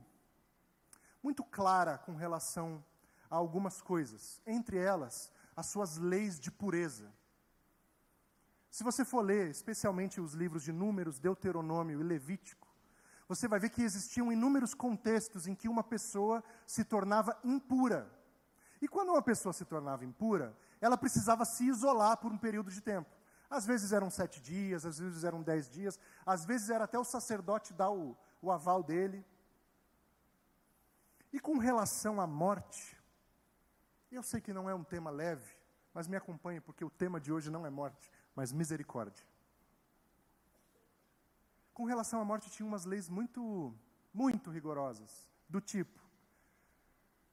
muito 1.28 1.44
clara 1.44 1.98
com 1.98 2.14
relação 2.14 2.82
a 3.28 3.36
algumas 3.36 3.82
coisas, 3.82 4.40
entre 4.46 4.78
elas 4.78 5.30
as 5.54 5.66
suas 5.66 5.98
leis 5.98 6.40
de 6.40 6.50
pureza. 6.50 7.12
Se 8.70 8.82
você 8.82 9.04
for 9.04 9.20
ler, 9.20 9.50
especialmente 9.50 10.22
os 10.22 10.32
livros 10.32 10.62
de 10.62 10.72
Números, 10.72 11.18
Deuteronômio 11.18 12.00
e 12.00 12.02
Levítico, 12.02 12.66
você 13.28 13.46
vai 13.46 13.60
ver 13.60 13.68
que 13.68 13.82
existiam 13.82 14.32
inúmeros 14.32 14.72
contextos 14.72 15.46
em 15.46 15.54
que 15.54 15.68
uma 15.68 15.84
pessoa 15.84 16.42
se 16.66 16.82
tornava 16.82 17.38
impura. 17.44 18.10
E 18.80 18.88
quando 18.88 19.10
uma 19.10 19.20
pessoa 19.20 19.52
se 19.52 19.66
tornava 19.66 20.06
impura, 20.06 20.56
ela 20.80 20.96
precisava 20.96 21.44
se 21.44 21.64
isolar 21.64 22.16
por 22.16 22.32
um 22.32 22.38
período 22.38 22.70
de 22.70 22.80
tempo. 22.80 23.10
Às 23.50 23.66
vezes 23.66 23.92
eram 23.92 24.08
sete 24.08 24.40
dias, 24.40 24.86
às 24.86 24.98
vezes 24.98 25.24
eram 25.24 25.42
dez 25.42 25.68
dias, 25.68 25.98
às 26.24 26.46
vezes 26.46 26.70
era 26.70 26.84
até 26.84 26.98
o 26.98 27.04
sacerdote 27.04 27.74
dar 27.74 27.90
o, 27.90 28.16
o 28.40 28.50
aval 28.50 28.82
dele. 28.82 29.22
E 31.32 31.38
com 31.38 31.58
relação 31.58 32.20
à 32.20 32.26
morte, 32.26 32.96
eu 34.10 34.22
sei 34.22 34.40
que 34.40 34.52
não 34.52 34.68
é 34.68 34.74
um 34.74 34.84
tema 34.84 35.10
leve, 35.10 35.54
mas 35.92 36.08
me 36.08 36.16
acompanhe, 36.16 36.60
porque 36.60 36.84
o 36.84 36.90
tema 36.90 37.20
de 37.20 37.32
hoje 37.32 37.50
não 37.50 37.66
é 37.66 37.70
morte, 37.70 38.10
mas 38.34 38.52
misericórdia 38.52 39.26
com 41.78 41.84
relação 41.84 42.20
à 42.20 42.24
morte 42.24 42.50
tinha 42.50 42.66
umas 42.66 42.84
leis 42.84 43.08
muito, 43.08 43.72
muito 44.12 44.50
rigorosas, 44.50 45.30
do 45.48 45.60
tipo: 45.60 46.00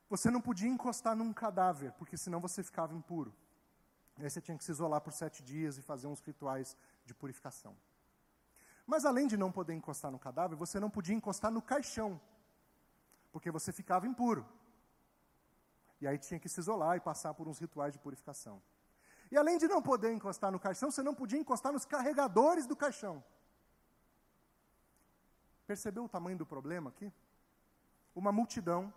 você 0.07 0.29
não 0.29 0.39
podia 0.39 0.69
encostar 0.69 1.15
num 1.15 1.33
cadáver, 1.33 1.91
porque 1.93 2.15
senão 2.15 2.39
você 2.39 2.61
ficava 2.61 2.93
impuro. 2.93 3.33
Aí 4.17 4.29
você 4.29 4.39
tinha 4.39 4.55
que 4.55 4.63
se 4.63 4.69
isolar 4.69 5.01
por 5.01 5.11
sete 5.11 5.41
dias 5.41 5.79
e 5.79 5.81
fazer 5.81 6.05
uns 6.05 6.21
rituais 6.21 6.77
de 7.03 7.11
purificação. 7.11 7.75
Mas 8.85 9.03
além 9.03 9.25
de 9.25 9.35
não 9.35 9.51
poder 9.51 9.73
encostar 9.73 10.11
no 10.11 10.19
cadáver, 10.19 10.55
você 10.55 10.79
não 10.79 10.91
podia 10.91 11.15
encostar 11.15 11.49
no 11.49 11.59
caixão, 11.59 12.21
porque 13.35 13.51
você 13.51 13.73
ficava 13.73 14.07
impuro. 14.07 14.47
E 15.99 16.07
aí 16.07 16.17
tinha 16.17 16.39
que 16.39 16.47
se 16.47 16.57
isolar 16.61 16.95
e 16.95 17.01
passar 17.01 17.33
por 17.33 17.49
uns 17.49 17.59
rituais 17.59 17.91
de 17.91 17.99
purificação. 17.99 18.61
E 19.29 19.35
além 19.35 19.57
de 19.57 19.67
não 19.67 19.81
poder 19.81 20.13
encostar 20.13 20.53
no 20.53 20.57
caixão, 20.57 20.89
você 20.89 21.03
não 21.03 21.13
podia 21.13 21.37
encostar 21.37 21.73
nos 21.73 21.83
carregadores 21.83 22.65
do 22.65 22.77
caixão. 22.77 23.21
Percebeu 25.67 26.05
o 26.05 26.07
tamanho 26.07 26.37
do 26.37 26.45
problema 26.45 26.91
aqui? 26.91 27.11
Uma 28.15 28.31
multidão 28.31 28.93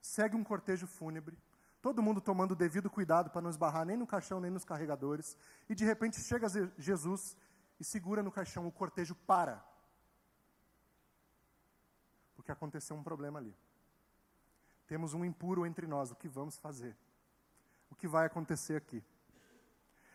segue 0.00 0.36
um 0.36 0.44
cortejo 0.44 0.86
fúnebre, 0.86 1.36
todo 1.82 2.00
mundo 2.00 2.20
tomando 2.20 2.52
o 2.52 2.60
devido 2.64 2.88
cuidado 2.88 3.28
para 3.28 3.42
não 3.42 3.50
esbarrar 3.50 3.84
nem 3.84 3.96
no 3.96 4.06
caixão 4.06 4.38
nem 4.38 4.52
nos 4.52 4.64
carregadores, 4.64 5.36
e 5.68 5.74
de 5.74 5.84
repente 5.84 6.20
chega 6.20 6.46
Jesus 6.78 7.36
e 7.80 7.82
segura 7.82 8.22
no 8.22 8.30
caixão. 8.30 8.68
O 8.68 8.70
cortejo 8.70 9.16
para. 9.26 9.60
Porque 12.36 12.52
aconteceu 12.52 12.94
um 12.94 13.02
problema 13.02 13.40
ali. 13.40 13.63
Temos 14.86 15.14
um 15.14 15.24
impuro 15.24 15.64
entre 15.64 15.86
nós. 15.86 16.10
O 16.10 16.14
que 16.14 16.28
vamos 16.28 16.58
fazer? 16.58 16.96
O 17.90 17.94
que 17.94 18.08
vai 18.08 18.26
acontecer 18.26 18.76
aqui? 18.76 19.02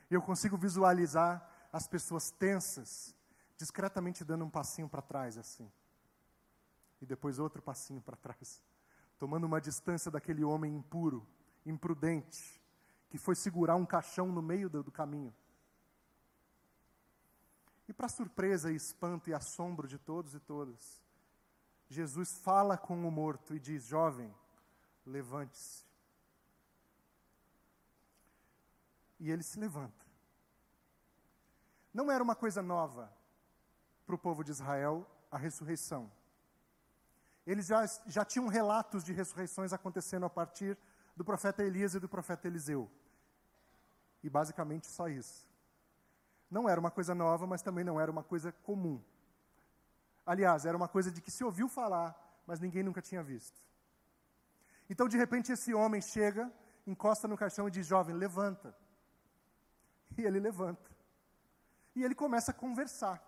Eu 0.10 0.22
consigo 0.22 0.58
visualizar 0.58 1.48
as 1.72 1.88
pessoas 1.88 2.32
tensas, 2.32 3.16
discretamente 3.58 4.24
dando 4.24 4.46
um 4.46 4.50
passinho 4.50 4.90
para 4.90 5.02
trás, 5.02 5.38
assim. 5.38 5.72
E 7.02 7.06
depois 7.06 7.40
outro 7.40 7.62
passinho 7.62 8.02
para 8.02 8.16
trás. 8.16 8.62
Tomando 9.18 9.46
uma 9.46 9.62
distância 9.62 10.10
daquele 10.10 10.44
homem 10.44 10.76
impuro, 10.76 11.28
imprudente, 11.66 12.60
que 13.10 13.18
foi 13.18 13.36
segurar 13.36 13.76
um 13.76 13.86
caixão 13.86 14.28
no 14.32 14.42
meio 14.42 14.70
do, 14.70 14.84
do 14.84 14.92
caminho. 14.92 15.34
E 17.88 17.94
para 17.94 18.08
surpresa 18.08 18.72
e 18.72 18.76
espanto 18.76 19.30
e 19.30 19.34
assombro 19.34 19.88
de 19.88 19.98
todos 19.98 20.36
e 20.36 20.40
todas, 20.40 21.02
Jesus 21.90 22.38
fala 22.38 22.78
com 22.78 23.08
o 23.08 23.12
morto 23.12 23.56
e 23.56 23.60
diz: 23.60 23.84
Jovem, 23.84 24.34
levante-se. 25.06 25.86
E 29.20 29.30
ele 29.30 29.44
se 29.44 29.60
levanta. 29.60 30.06
Não 31.94 32.12
era 32.12 32.24
uma 32.24 32.36
coisa 32.36 32.62
nova 32.62 33.12
para 34.06 34.16
o 34.16 34.18
povo 34.18 34.44
de 34.44 34.52
Israel 34.52 35.06
a 35.30 35.38
ressurreição. 35.38 36.12
Eles 37.46 37.68
já, 37.68 37.86
já 38.06 38.24
tinham 38.24 38.48
relatos 38.48 39.04
de 39.04 39.12
ressurreições 39.12 39.74
acontecendo 39.74 40.26
a 40.26 40.30
partir 40.30 40.78
do 41.16 41.26
profeta 41.26 41.64
Elias 41.64 41.96
e 41.96 42.00
do 42.00 42.08
profeta 42.08 42.48
Eliseu. 42.48 42.90
E 44.24 44.30
basicamente 44.30 44.88
só 44.88 45.08
isso. 45.08 45.48
Não 46.50 46.68
era 46.68 46.80
uma 46.80 46.92
coisa 46.92 47.14
nova, 47.14 47.46
mas 47.46 47.62
também 47.62 47.84
não 47.84 48.00
era 48.00 48.12
uma 48.12 48.24
coisa 48.24 48.52
comum. 48.52 49.04
Aliás, 50.26 50.66
era 50.66 50.78
uma 50.78 50.88
coisa 50.88 51.12
de 51.12 51.22
que 51.22 51.32
se 51.32 51.44
ouviu 51.44 51.68
falar, 51.68 52.16
mas 52.46 52.60
ninguém 52.60 52.84
nunca 52.84 53.02
tinha 53.02 53.24
visto. 53.24 53.60
Então, 54.90 55.08
de 55.08 55.18
repente, 55.18 55.52
esse 55.52 55.74
homem 55.74 56.02
chega, 56.02 56.52
encosta 56.86 57.28
no 57.28 57.38
caixão 57.38 57.68
e 57.68 57.72
diz: 57.72 57.86
Jovem, 57.86 58.16
levanta. 58.16 58.76
E 60.18 60.24
ele 60.24 60.40
levanta. 60.40 60.90
E 61.96 62.04
ele 62.04 62.16
começa 62.16 62.52
a 62.52 62.54
conversar. 62.54 63.24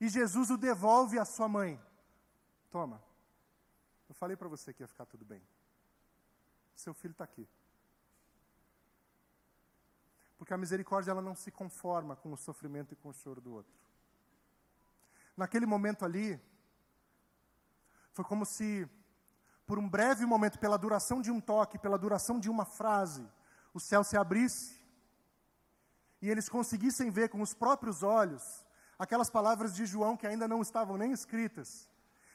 E 0.00 0.08
Jesus 0.08 0.50
o 0.50 0.58
devolve 0.58 1.18
à 1.18 1.24
sua 1.24 1.48
mãe. 1.48 1.80
Toma, 2.70 3.02
eu 4.08 4.14
falei 4.14 4.36
para 4.36 4.48
você 4.48 4.72
que 4.72 4.82
ia 4.82 4.88
ficar 4.88 5.06
tudo 5.06 5.24
bem. 5.24 5.42
Seu 6.74 6.92
filho 6.92 7.12
está 7.12 7.24
aqui. 7.24 7.48
Porque 10.36 10.52
a 10.52 10.58
misericórdia 10.58 11.12
ela 11.12 11.22
não 11.22 11.36
se 11.36 11.50
conforma 11.50 12.16
com 12.16 12.32
o 12.32 12.36
sofrimento 12.36 12.92
e 12.92 12.96
com 12.96 13.10
o 13.10 13.14
choro 13.14 13.40
do 13.40 13.52
outro. 13.52 13.72
Naquele 15.36 15.66
momento 15.66 16.04
ali, 16.04 16.40
foi 18.12 18.24
como 18.24 18.44
se 18.44 18.88
por 19.66 19.78
um 19.78 19.88
breve 19.88 20.26
momento, 20.26 20.58
pela 20.58 20.76
duração 20.76 21.20
de 21.20 21.30
um 21.30 21.40
toque, 21.40 21.78
pela 21.78 21.98
duração 21.98 22.38
de 22.38 22.50
uma 22.50 22.64
frase, 22.64 23.26
o 23.72 23.80
céu 23.80 24.04
se 24.04 24.16
abrisse 24.16 24.76
e 26.20 26.28
eles 26.28 26.48
conseguissem 26.48 27.10
ver 27.10 27.28
com 27.28 27.40
os 27.40 27.54
próprios 27.54 28.02
olhos 28.02 28.64
aquelas 28.98 29.30
palavras 29.30 29.74
de 29.74 29.84
João 29.86 30.16
que 30.16 30.26
ainda 30.26 30.46
não 30.46 30.62
estavam 30.62 30.96
nem 30.96 31.12
escritas, 31.12 31.88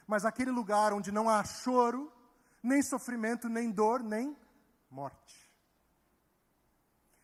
mas 0.05 0.25
aquele 0.25 0.51
lugar 0.51 0.93
onde 0.93 1.11
não 1.11 1.29
há 1.29 1.43
choro, 1.43 2.11
nem 2.61 2.81
sofrimento, 2.81 3.47
nem 3.47 3.71
dor, 3.71 4.01
nem 4.03 4.35
morte. 4.89 5.47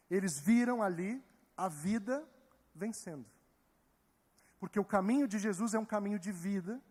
Eles 0.10 0.40
viram 0.40 0.82
ali 0.82 1.24
a 1.58 1.68
vida 1.68 2.28
vencendo. 2.74 3.26
Porque 4.60 4.80
o 4.80 4.86
caminho 4.86 5.28
de 5.28 5.40
Jesus 5.40 5.74
é 5.74 5.80
um 5.80 5.86
caminho 5.86 6.20
de 6.20 6.32
vida 6.32 6.82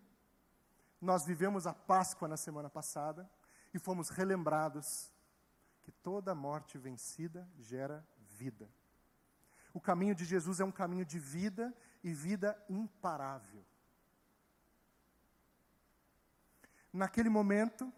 nós 1.02 1.26
vivemos 1.26 1.66
a 1.66 1.74
Páscoa 1.74 2.28
na 2.28 2.36
semana 2.36 2.70
passada 2.70 3.28
e 3.74 3.78
fomos 3.78 4.08
relembrados 4.08 5.10
que 5.82 5.90
toda 5.90 6.32
morte 6.32 6.78
vencida 6.78 7.48
gera 7.58 8.06
vida. 8.16 8.70
O 9.74 9.80
caminho 9.80 10.14
de 10.14 10.24
Jesus 10.24 10.60
é 10.60 10.64
um 10.64 10.70
caminho 10.70 11.04
de 11.04 11.18
vida 11.18 11.76
e 12.04 12.14
vida 12.14 12.56
imparável. 12.68 13.64
Naquele 16.92 17.28
momento, 17.28 17.92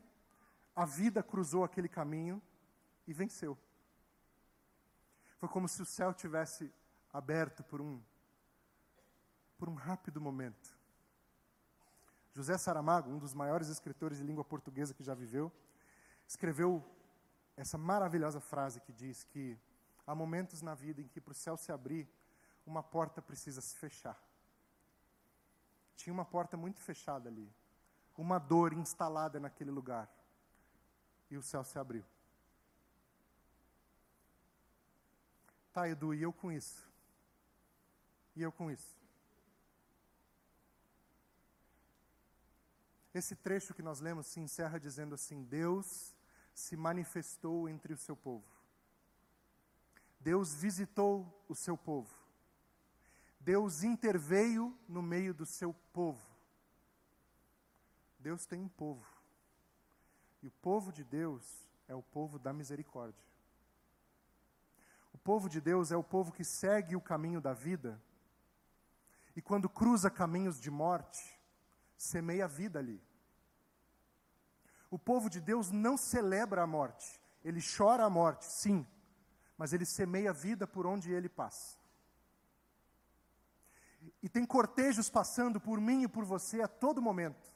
a 0.74 0.86
vida 0.86 1.22
cruzou 1.22 1.62
aquele 1.62 1.88
caminho 1.88 2.40
e 3.06 3.12
venceu. 3.12 3.58
Foi 5.36 5.48
como 5.48 5.68
se 5.68 5.82
o 5.82 5.86
céu 5.86 6.14
tivesse 6.14 6.72
aberto 7.12 7.62
por 7.62 7.82
um 7.82 8.02
por 9.58 9.68
um 9.68 9.74
rápido 9.74 10.20
momento. 10.20 10.73
José 12.34 12.58
Saramago, 12.58 13.10
um 13.10 13.18
dos 13.18 13.32
maiores 13.32 13.68
escritores 13.68 14.18
de 14.18 14.24
língua 14.24 14.44
portuguesa 14.44 14.92
que 14.92 15.04
já 15.04 15.14
viveu, 15.14 15.52
escreveu 16.26 16.84
essa 17.56 17.78
maravilhosa 17.78 18.40
frase 18.40 18.80
que 18.80 18.92
diz 18.92 19.22
que 19.22 19.56
há 20.04 20.14
momentos 20.16 20.60
na 20.60 20.74
vida 20.74 21.00
em 21.00 21.06
que 21.06 21.20
para 21.20 21.30
o 21.30 21.34
céu 21.34 21.56
se 21.56 21.70
abrir, 21.70 22.08
uma 22.66 22.82
porta 22.82 23.22
precisa 23.22 23.60
se 23.60 23.76
fechar. 23.76 24.20
Tinha 25.94 26.12
uma 26.12 26.24
porta 26.24 26.56
muito 26.56 26.80
fechada 26.80 27.28
ali, 27.28 27.48
uma 28.18 28.38
dor 28.38 28.72
instalada 28.72 29.38
naquele 29.38 29.70
lugar, 29.70 30.10
e 31.30 31.36
o 31.36 31.42
céu 31.42 31.62
se 31.62 31.78
abriu. 31.78 32.04
Tá, 35.72 35.88
Edu, 35.88 36.12
e 36.12 36.22
eu 36.22 36.32
com 36.32 36.50
isso? 36.50 36.84
E 38.34 38.42
eu 38.42 38.50
com 38.50 38.70
isso? 38.70 39.03
Esse 43.14 43.36
trecho 43.36 43.72
que 43.72 43.82
nós 43.82 44.00
lemos 44.00 44.26
se 44.26 44.40
encerra 44.40 44.80
dizendo 44.80 45.14
assim: 45.14 45.44
Deus 45.44 46.12
se 46.52 46.76
manifestou 46.76 47.68
entre 47.68 47.94
o 47.94 47.96
seu 47.96 48.16
povo. 48.16 48.44
Deus 50.18 50.52
visitou 50.52 51.44
o 51.48 51.54
seu 51.54 51.78
povo. 51.78 52.12
Deus 53.38 53.84
interveio 53.84 54.76
no 54.88 55.00
meio 55.00 55.32
do 55.32 55.46
seu 55.46 55.72
povo. 55.92 56.26
Deus 58.18 58.46
tem 58.46 58.60
um 58.60 58.68
povo. 58.68 59.06
E 60.42 60.48
o 60.48 60.50
povo 60.50 60.90
de 60.90 61.04
Deus 61.04 61.68
é 61.86 61.94
o 61.94 62.02
povo 62.02 62.38
da 62.38 62.52
misericórdia. 62.52 63.22
O 65.12 65.18
povo 65.18 65.48
de 65.48 65.60
Deus 65.60 65.92
é 65.92 65.96
o 65.96 66.02
povo 66.02 66.32
que 66.32 66.42
segue 66.42 66.96
o 66.96 67.00
caminho 67.00 67.40
da 67.40 67.52
vida. 67.52 68.02
E 69.36 69.42
quando 69.42 69.68
cruza 69.68 70.10
caminhos 70.10 70.58
de 70.58 70.70
morte, 70.70 71.33
semeia 71.96 72.44
a 72.44 72.48
vida 72.48 72.78
ali. 72.78 73.02
O 74.90 74.98
povo 74.98 75.28
de 75.28 75.40
Deus 75.40 75.70
não 75.70 75.96
celebra 75.96 76.62
a 76.62 76.66
morte, 76.66 77.20
ele 77.42 77.60
chora 77.60 78.04
a 78.04 78.10
morte, 78.10 78.44
sim, 78.44 78.86
mas 79.56 79.72
ele 79.72 79.84
semeia 79.84 80.30
a 80.30 80.32
vida 80.32 80.66
por 80.66 80.86
onde 80.86 81.12
ele 81.12 81.28
passa. 81.28 81.78
E 84.22 84.28
tem 84.28 84.44
cortejos 84.44 85.10
passando 85.10 85.60
por 85.60 85.80
mim 85.80 86.02
e 86.02 86.08
por 86.08 86.24
você 86.24 86.62
a 86.62 86.68
todo 86.68 87.02
momento. 87.02 87.52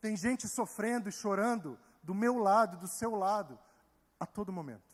Tem 0.00 0.16
gente 0.16 0.48
sofrendo 0.48 1.08
e 1.08 1.12
chorando 1.12 1.78
do 2.02 2.14
meu 2.14 2.38
lado 2.38 2.76
e 2.76 2.80
do 2.80 2.88
seu 2.88 3.14
lado 3.14 3.58
a 4.18 4.26
todo 4.26 4.52
momento. 4.52 4.88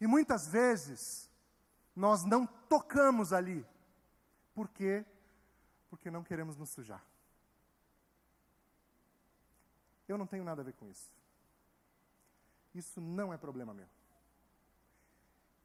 E 0.00 0.06
muitas 0.06 0.48
vezes 0.48 1.30
nós 1.94 2.24
não 2.24 2.46
tocamos 2.46 3.32
ali. 3.32 3.66
Por 4.54 4.68
quê? 4.68 5.04
Porque 5.92 6.10
não 6.10 6.24
queremos 6.24 6.56
nos 6.56 6.70
sujar. 6.70 7.04
Eu 10.08 10.16
não 10.16 10.26
tenho 10.26 10.42
nada 10.42 10.62
a 10.62 10.64
ver 10.64 10.72
com 10.72 10.88
isso. 10.88 11.12
Isso 12.74 12.98
não 12.98 13.30
é 13.30 13.36
problema 13.36 13.74
meu. 13.74 13.86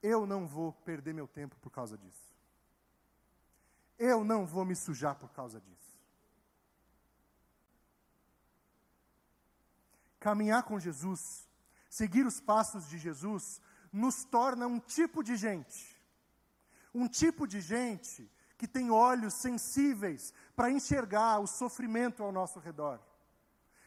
Eu 0.03 0.25
não 0.25 0.45
vou 0.45 0.73
perder 0.73 1.13
meu 1.13 1.29
tempo 1.29 1.55
por 1.61 1.69
causa 1.69 1.97
disso. 1.97 2.35
Eu 3.97 4.25
não 4.25 4.45
vou 4.45 4.65
me 4.65 4.75
sujar 4.75 5.15
por 5.15 5.31
causa 5.31 5.61
disso. 5.61 5.97
Caminhar 10.19 10.63
com 10.63 10.77
Jesus, 10.77 11.47
seguir 11.89 12.25
os 12.25 12.41
passos 12.41 12.89
de 12.89 12.97
Jesus, 12.97 13.61
nos 13.93 14.25
torna 14.25 14.67
um 14.67 14.77
tipo 14.77 15.23
de 15.23 15.37
gente. 15.37 15.97
Um 16.93 17.07
tipo 17.07 17.47
de 17.47 17.61
gente 17.61 18.29
que 18.57 18.67
tem 18.67 18.89
olhos 18.89 19.35
sensíveis 19.35 20.33
para 20.55 20.71
enxergar 20.71 21.39
o 21.39 21.47
sofrimento 21.47 22.23
ao 22.23 22.31
nosso 22.31 22.59
redor. 22.59 22.99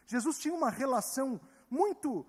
Jesus 0.07 0.39
tinha 0.39 0.55
uma 0.55 0.71
relação 0.71 1.41
muito, 1.69 2.27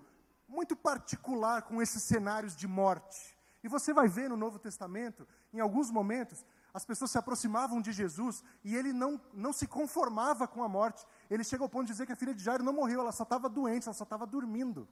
muito 0.48 0.74
particular 0.74 1.62
com 1.62 1.80
esses 1.80 2.02
cenários 2.02 2.56
de 2.56 2.66
morte. 2.66 3.36
E 3.62 3.68
você 3.68 3.92
vai 3.92 4.08
ver 4.08 4.28
no 4.28 4.36
Novo 4.36 4.58
Testamento, 4.58 5.26
em 5.52 5.60
alguns 5.60 5.90
momentos, 5.90 6.44
as 6.74 6.84
pessoas 6.84 7.10
se 7.10 7.18
aproximavam 7.18 7.80
de 7.80 7.92
Jesus 7.92 8.42
e 8.64 8.74
ele 8.74 8.92
não, 8.92 9.20
não 9.32 9.52
se 9.52 9.66
conformava 9.66 10.48
com 10.48 10.64
a 10.64 10.68
morte. 10.68 11.06
Ele 11.30 11.44
chega 11.44 11.62
ao 11.62 11.68
ponto 11.68 11.86
de 11.86 11.92
dizer 11.92 12.06
que 12.06 12.12
a 12.12 12.16
filha 12.16 12.34
de 12.34 12.42
Jairo 12.42 12.64
não 12.64 12.72
morreu, 12.72 13.00
ela 13.00 13.12
só 13.12 13.22
estava 13.22 13.48
doente, 13.48 13.86
ela 13.86 13.94
só 13.94 14.04
estava 14.04 14.26
dormindo. 14.26 14.88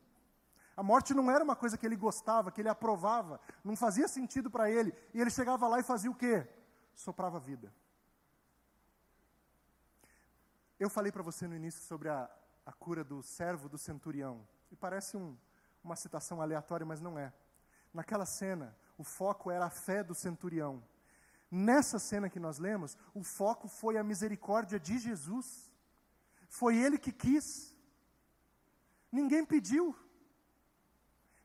A 0.76 0.82
morte 0.82 1.14
não 1.14 1.30
era 1.30 1.42
uma 1.42 1.56
coisa 1.56 1.76
que 1.76 1.84
ele 1.84 1.96
gostava, 1.96 2.50
que 2.50 2.60
ele 2.60 2.68
aprovava, 2.68 3.40
não 3.64 3.74
fazia 3.76 4.06
sentido 4.08 4.50
para 4.50 4.70
ele. 4.70 4.94
E 5.12 5.20
ele 5.20 5.30
chegava 5.30 5.66
lá 5.66 5.80
e 5.80 5.82
fazia 5.82 6.10
o 6.10 6.14
quê? 6.14 6.46
Soprava 7.00 7.40
vida. 7.40 7.72
Eu 10.78 10.90
falei 10.90 11.10
para 11.10 11.22
você 11.22 11.48
no 11.48 11.56
início 11.56 11.80
sobre 11.80 12.10
a, 12.10 12.30
a 12.66 12.72
cura 12.72 13.02
do 13.02 13.22
servo 13.22 13.70
do 13.70 13.78
centurião. 13.78 14.46
E 14.70 14.76
parece 14.76 15.16
um, 15.16 15.34
uma 15.82 15.96
citação 15.96 16.42
aleatória, 16.42 16.84
mas 16.84 17.00
não 17.00 17.18
é. 17.18 17.32
Naquela 17.94 18.26
cena, 18.26 18.76
o 18.98 19.02
foco 19.02 19.50
era 19.50 19.64
a 19.64 19.70
fé 19.70 20.04
do 20.04 20.14
centurião. 20.14 20.84
Nessa 21.50 21.98
cena 21.98 22.28
que 22.28 22.38
nós 22.38 22.58
lemos, 22.58 22.98
o 23.14 23.22
foco 23.22 23.66
foi 23.66 23.96
a 23.96 24.04
misericórdia 24.04 24.78
de 24.78 24.98
Jesus. 24.98 25.72
Foi 26.50 26.76
ele 26.76 26.98
que 26.98 27.12
quis. 27.12 27.74
Ninguém 29.10 29.42
pediu. 29.42 29.96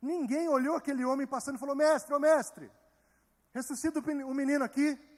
Ninguém 0.02 0.50
olhou 0.50 0.76
aquele 0.76 1.06
homem 1.06 1.26
passando 1.26 1.56
e 1.56 1.60
falou: 1.60 1.76
Mestre, 1.76 2.13
ô 2.13 2.20
mestre, 2.20 2.70
ressuscita 3.54 4.02
o 4.02 4.34
menino 4.34 4.65
aqui. 4.65 5.14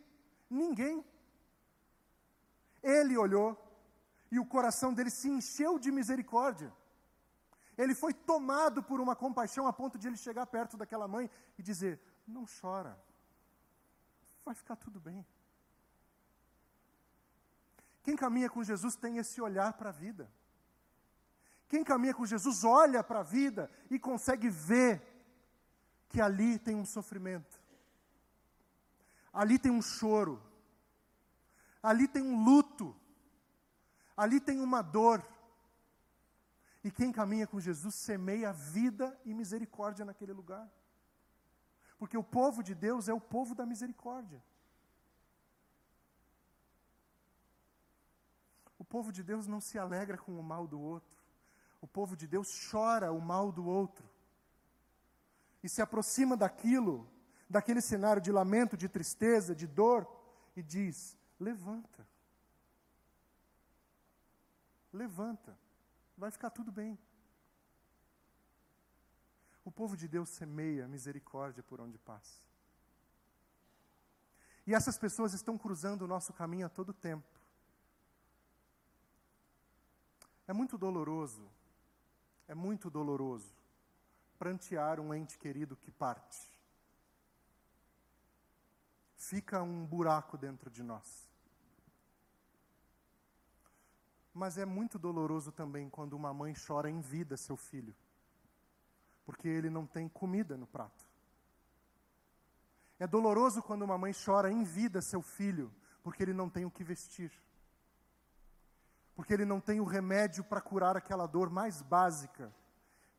Ninguém. 0.49 1.05
Ele 2.81 3.17
olhou 3.17 3.57
e 4.31 4.39
o 4.39 4.45
coração 4.45 4.93
dele 4.93 5.09
se 5.09 5.29
encheu 5.29 5.79
de 5.79 5.91
misericórdia. 5.91 6.73
Ele 7.77 7.93
foi 7.93 8.13
tomado 8.13 8.81
por 8.81 8.99
uma 8.99 9.15
compaixão 9.15 9.67
a 9.67 9.73
ponto 9.73 9.97
de 9.97 10.07
ele 10.07 10.17
chegar 10.17 10.45
perto 10.47 10.77
daquela 10.77 11.07
mãe 11.07 11.29
e 11.57 11.63
dizer: 11.63 11.99
Não 12.27 12.45
chora, 12.59 12.99
vai 14.43 14.55
ficar 14.55 14.75
tudo 14.75 14.99
bem. 14.99 15.25
Quem 18.01 18.15
caminha 18.15 18.49
com 18.49 18.63
Jesus 18.63 18.95
tem 18.95 19.17
esse 19.17 19.41
olhar 19.41 19.73
para 19.73 19.89
a 19.89 19.91
vida. 19.91 20.31
Quem 21.67 21.83
caminha 21.83 22.13
com 22.13 22.25
Jesus 22.25 22.63
olha 22.63 23.03
para 23.03 23.19
a 23.19 23.23
vida 23.23 23.69
e 23.91 23.99
consegue 23.99 24.49
ver 24.49 25.01
que 26.07 26.21
ali 26.21 26.57
tem 26.57 26.75
um 26.75 26.85
sofrimento, 26.85 27.61
ali 29.37 29.59
tem 29.59 29.71
um 29.71 29.83
choro, 29.83 30.41
ali 31.81 32.07
tem 32.07 32.23
um 32.23 32.43
luto, 32.43 32.95
ali 34.15 34.39
tem 34.39 34.59
uma 34.59 34.81
dor. 34.81 35.23
E 36.83 36.89
quem 36.89 37.11
caminha 37.11 37.45
com 37.45 37.59
Jesus 37.59 37.93
semeia 37.93 38.51
vida 38.51 39.15
e 39.23 39.35
misericórdia 39.35 40.03
naquele 40.03 40.33
lugar. 40.33 40.67
Porque 41.99 42.17
o 42.17 42.23
povo 42.23 42.63
de 42.63 42.73
Deus 42.73 43.07
é 43.07 43.13
o 43.13 43.21
povo 43.21 43.53
da 43.53 43.63
misericórdia. 43.63 44.43
O 48.79 48.83
povo 48.83 49.11
de 49.11 49.21
Deus 49.21 49.45
não 49.45 49.61
se 49.61 49.77
alegra 49.77 50.17
com 50.17 50.39
o 50.39 50.41
mal 50.41 50.65
do 50.65 50.79
outro. 50.79 51.15
O 51.79 51.85
povo 51.85 52.15
de 52.15 52.25
Deus 52.25 52.47
chora 52.71 53.11
o 53.11 53.21
mal 53.21 53.51
do 53.51 53.63
outro. 53.63 54.09
E 55.61 55.69
se 55.69 55.79
aproxima 55.79 56.35
daquilo, 56.35 57.07
daquele 57.49 57.81
cenário 57.81 58.21
de 58.21 58.31
lamento, 58.31 58.75
de 58.75 58.89
tristeza, 58.89 59.55
de 59.55 59.67
dor, 59.67 60.07
e 60.55 60.61
diz: 60.61 61.17
levanta. 61.39 62.07
Levanta 64.91 65.57
vai 66.17 66.31
ficar 66.31 66.49
tudo 66.49 66.71
bem. 66.71 66.97
O 69.63 69.71
povo 69.71 69.95
de 69.95 70.07
Deus 70.07 70.29
semeia 70.29 70.87
misericórdia 70.87 71.61
por 71.61 71.79
onde 71.79 71.97
passa. 71.97 72.41
E 74.65 74.73
essas 74.73 74.97
pessoas 74.97 75.33
estão 75.33 75.57
cruzando 75.57 76.01
o 76.01 76.07
nosso 76.07 76.33
caminho 76.33 76.65
a 76.65 76.69
todo 76.69 76.93
tempo. 76.93 77.27
É 80.47 80.53
muito 80.53 80.77
doloroso, 80.77 81.47
é 82.47 82.55
muito 82.55 82.89
doloroso 82.89 83.53
prantear 84.39 84.99
um 84.99 85.13
ente 85.13 85.37
querido 85.37 85.75
que 85.75 85.91
parte. 85.91 86.56
Fica 89.27 89.61
um 89.61 89.85
buraco 89.85 90.37
dentro 90.37 90.69
de 90.69 90.81
nós. 90.81 91.29
Mas 94.33 94.57
é 94.57 94.63
muito 94.63 94.97
doloroso 94.97 95.51
também 95.51 95.89
quando 95.89 96.13
uma 96.13 96.33
mãe 96.33 96.53
chora 96.65 96.89
em 96.89 97.01
vida 97.01 97.35
seu 97.35 97.57
filho, 97.57 97.93
porque 99.25 99.49
ele 99.49 99.69
não 99.69 99.85
tem 99.85 100.07
comida 100.07 100.55
no 100.55 100.65
prato. 100.65 101.05
É 102.97 103.05
doloroso 103.05 103.61
quando 103.61 103.81
uma 103.81 103.97
mãe 103.97 104.13
chora 104.13 104.49
em 104.49 104.63
vida 104.63 105.01
seu 105.01 105.21
filho, 105.21 105.73
porque 106.01 106.23
ele 106.23 106.33
não 106.33 106.49
tem 106.49 106.63
o 106.63 106.71
que 106.71 106.85
vestir. 106.85 107.29
Porque 109.13 109.33
ele 109.33 109.43
não 109.43 109.59
tem 109.59 109.81
o 109.81 109.83
remédio 109.83 110.41
para 110.41 110.61
curar 110.61 110.95
aquela 110.95 111.27
dor 111.27 111.49
mais 111.49 111.81
básica 111.81 112.55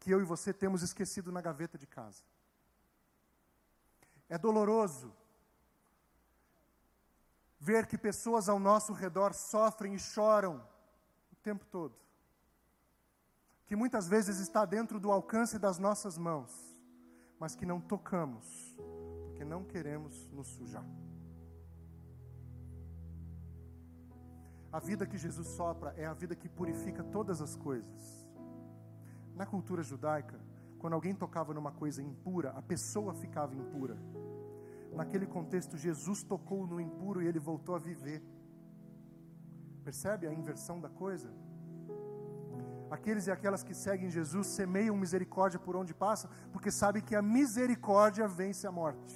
que 0.01 0.11
eu 0.11 0.23
e 0.23 0.25
você 0.25 0.55
temos 0.55 0.81
esquecido 0.81 1.31
na 1.31 1.43
gaveta 1.43 1.77
de 1.77 1.87
casa. 1.87 2.25
É 4.27 4.39
doloroso 4.39 5.15
ver 7.59 7.87
que 7.87 7.99
pessoas 7.99 8.49
ao 8.49 8.59
nosso 8.59 8.93
redor 8.93 9.35
sofrem 9.35 9.95
e 9.95 9.99
choram 9.99 10.63
tempo 11.49 11.65
todo. 11.67 11.95
Que 13.67 13.75
muitas 13.75 14.07
vezes 14.07 14.39
está 14.39 14.65
dentro 14.67 15.01
do 15.01 15.11
alcance 15.11 15.59
das 15.59 15.79
nossas 15.79 16.19
mãos, 16.19 16.53
mas 17.39 17.55
que 17.55 17.65
não 17.65 17.81
tocamos, 17.81 18.77
porque 19.27 19.45
não 19.45 19.65
queremos 19.65 20.29
nos 20.31 20.49
sujar. 20.49 20.85
A 24.71 24.79
vida 24.79 25.07
que 25.07 25.17
Jesus 25.17 25.49
sopra 25.49 25.95
é 25.97 26.05
a 26.05 26.13
vida 26.13 26.37
que 26.37 26.49
purifica 26.49 27.03
todas 27.03 27.41
as 27.41 27.57
coisas. 27.57 28.29
Na 29.35 29.47
cultura 29.47 29.83
judaica, 29.83 30.39
quando 30.79 30.93
alguém 30.93 31.15
tocava 31.15 31.55
numa 31.55 31.73
coisa 31.73 32.03
impura, 32.03 32.51
a 32.51 32.61
pessoa 32.61 33.15
ficava 33.15 33.55
impura. 33.55 33.97
Naquele 35.01 35.27
contexto, 35.27 35.77
Jesus 35.77 36.25
tocou 36.25 36.67
no 36.67 36.81
impuro 36.81 37.23
e 37.23 37.27
ele 37.29 37.39
voltou 37.39 37.75
a 37.77 37.79
viver. 37.79 38.21
Percebe 39.85 40.27
a 40.27 40.33
inversão 40.33 40.81
da 40.85 40.89
coisa? 40.89 41.29
Aqueles 42.91 43.29
e 43.29 43.31
aquelas 43.31 43.63
que 43.63 43.75
seguem 43.75 44.11
Jesus 44.11 44.49
semeiam 44.49 44.97
misericórdia 44.97 45.61
por 45.67 45.77
onde 45.77 45.95
passam, 45.95 46.29
porque 46.53 46.73
sabem 46.73 47.01
que 47.01 47.15
a 47.15 47.23
misericórdia 47.23 48.27
vence 48.27 48.67
a 48.67 48.73
morte. 48.73 49.15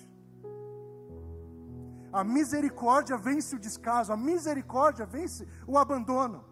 A 2.13 2.23
misericórdia 2.23 3.17
vence 3.17 3.57
o 3.57 3.59
descaso, 3.59 4.13
a 4.13 4.17
misericórdia 4.17 5.05
vence 5.05 5.49
o 5.67 5.77
abandono. 5.77 6.45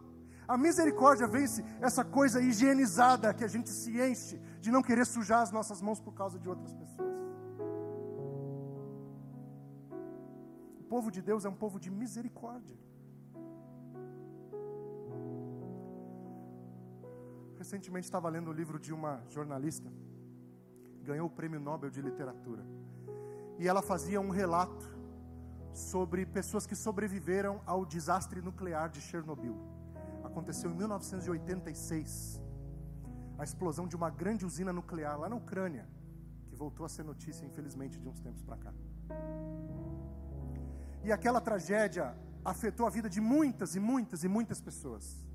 A 0.49 0.57
misericórdia 0.59 1.29
vence 1.29 1.65
essa 1.81 2.05
coisa 2.05 2.41
higienizada 2.41 3.33
que 3.33 3.45
a 3.45 3.53
gente 3.55 3.71
se 3.71 3.93
enche 4.09 4.39
de 4.61 4.73
não 4.73 4.83
querer 4.83 5.07
sujar 5.07 5.43
as 5.43 5.53
nossas 5.53 5.81
mãos 5.81 6.01
por 6.01 6.15
causa 6.15 6.37
de 6.37 6.49
outras 6.49 6.75
pessoas. 6.75 7.30
Povo 10.93 11.09
de 11.17 11.23
Deus 11.29 11.45
é 11.45 11.49
um 11.55 11.59
povo 11.65 11.79
de 11.85 11.91
misericórdia. 12.03 12.77
Recentemente 17.61 18.07
estava 18.11 18.29
lendo 18.29 18.51
o 18.51 18.57
livro 18.61 18.79
de 18.87 18.93
uma 18.99 19.13
jornalista, 19.29 19.89
ganhou 21.09 21.27
o 21.29 21.35
prêmio 21.39 21.61
Nobel 21.61 21.91
de 21.97 22.03
Literatura. 22.09 22.65
E 23.61 23.69
ela 23.69 23.83
fazia 23.91 24.21
um 24.21 24.31
relato 24.31 24.87
sobre 25.73 26.27
pessoas 26.39 26.67
que 26.67 26.75
sobreviveram 26.75 27.55
ao 27.73 27.85
desastre 27.85 28.41
nuclear 28.49 28.89
de 28.89 29.01
Chernobyl. 29.09 29.57
Aconteceu 30.25 30.71
em 30.73 30.75
1986. 30.75 32.41
A 33.39 33.45
explosão 33.45 33.87
de 33.87 33.95
uma 34.01 34.11
grande 34.23 34.45
usina 34.45 34.73
nuclear 34.73 35.17
lá 35.21 35.29
na 35.29 35.37
Ucrânia, 35.37 35.87
que 36.49 36.57
voltou 36.57 36.85
a 36.85 36.89
ser 36.89 37.05
notícia, 37.05 37.45
infelizmente, 37.47 38.01
de 38.01 38.09
uns 38.09 38.21
tempos 38.21 38.43
para 38.43 38.57
cá. 38.65 38.73
E 41.03 41.13
aquela 41.13 41.41
tragédia 41.41 42.15
afetou 42.45 42.87
a 42.87 42.91
vida 42.91 43.09
de 43.09 43.21
muitas 43.21 43.75
e 43.75 43.81
muitas 43.81 44.25
e 44.25 44.29
muitas 44.29 44.61
pessoas 44.61 45.31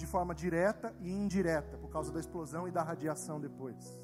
de 0.00 0.06
forma 0.06 0.34
direta 0.34 0.94
e 1.00 1.10
indireta, 1.12 1.76
por 1.76 1.90
causa 1.90 2.10
da 2.10 2.18
explosão 2.18 2.66
e 2.66 2.70
da 2.70 2.82
radiação 2.82 3.38
depois. 3.38 3.98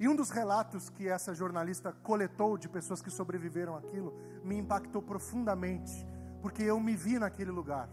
E 0.00 0.08
um 0.08 0.16
dos 0.16 0.30
relatos 0.30 0.88
que 0.88 1.06
essa 1.06 1.34
jornalista 1.34 1.92
coletou 1.92 2.56
de 2.56 2.68
pessoas 2.70 3.02
que 3.02 3.10
sobreviveram 3.10 3.76
àquilo 3.76 4.14
me 4.42 4.56
impactou 4.56 5.02
profundamente, 5.02 6.06
porque 6.40 6.62
eu 6.62 6.80
me 6.80 6.96
vi 6.96 7.18
naquele 7.18 7.50
lugar. 7.50 7.88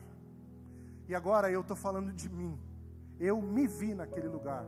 E 1.07 1.13
agora 1.13 1.51
eu 1.51 1.61
estou 1.61 1.75
falando 1.75 2.13
de 2.13 2.29
mim. 2.29 2.57
Eu 3.19 3.41
me 3.41 3.67
vi 3.67 3.93
naquele 3.93 4.27
lugar. 4.27 4.65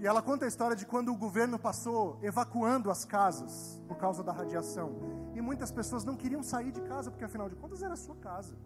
E 0.00 0.06
ela 0.06 0.22
conta 0.22 0.46
a 0.46 0.48
história 0.48 0.74
de 0.74 0.86
quando 0.86 1.12
o 1.12 1.16
governo 1.16 1.58
passou 1.58 2.18
evacuando 2.22 2.90
as 2.90 3.04
casas 3.04 3.78
por 3.86 3.98
causa 3.98 4.22
da 4.22 4.32
radiação. 4.32 4.94
E 5.34 5.42
muitas 5.42 5.70
pessoas 5.70 6.04
não 6.04 6.16
queriam 6.16 6.42
sair 6.42 6.72
de 6.72 6.80
casa, 6.80 7.10
porque 7.10 7.22
afinal 7.22 7.50
de 7.50 7.54
contas 7.54 7.82
era 7.82 7.92
a 7.92 7.98
sua 7.98 8.16
casa. 8.16 8.56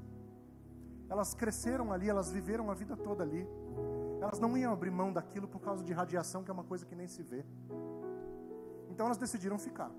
Elas 1.08 1.34
cresceram 1.34 1.92
ali, 1.92 2.08
elas 2.08 2.30
viveram 2.30 2.70
a 2.70 2.74
vida 2.74 2.96
toda 2.96 3.24
ali. 3.24 3.44
Elas 4.22 4.38
não 4.38 4.56
iam 4.56 4.72
abrir 4.72 4.92
mão 4.92 5.12
daquilo 5.12 5.48
por 5.48 5.60
causa 5.60 5.82
de 5.82 5.92
radiação, 5.92 6.44
que 6.44 6.52
é 6.52 6.54
uma 6.54 6.62
coisa 6.62 6.86
que 6.86 6.94
nem 6.94 7.08
se 7.08 7.24
vê. 7.24 7.44
Então 8.88 9.06
elas 9.06 9.18
decidiram 9.18 9.58
ficar. 9.58 9.90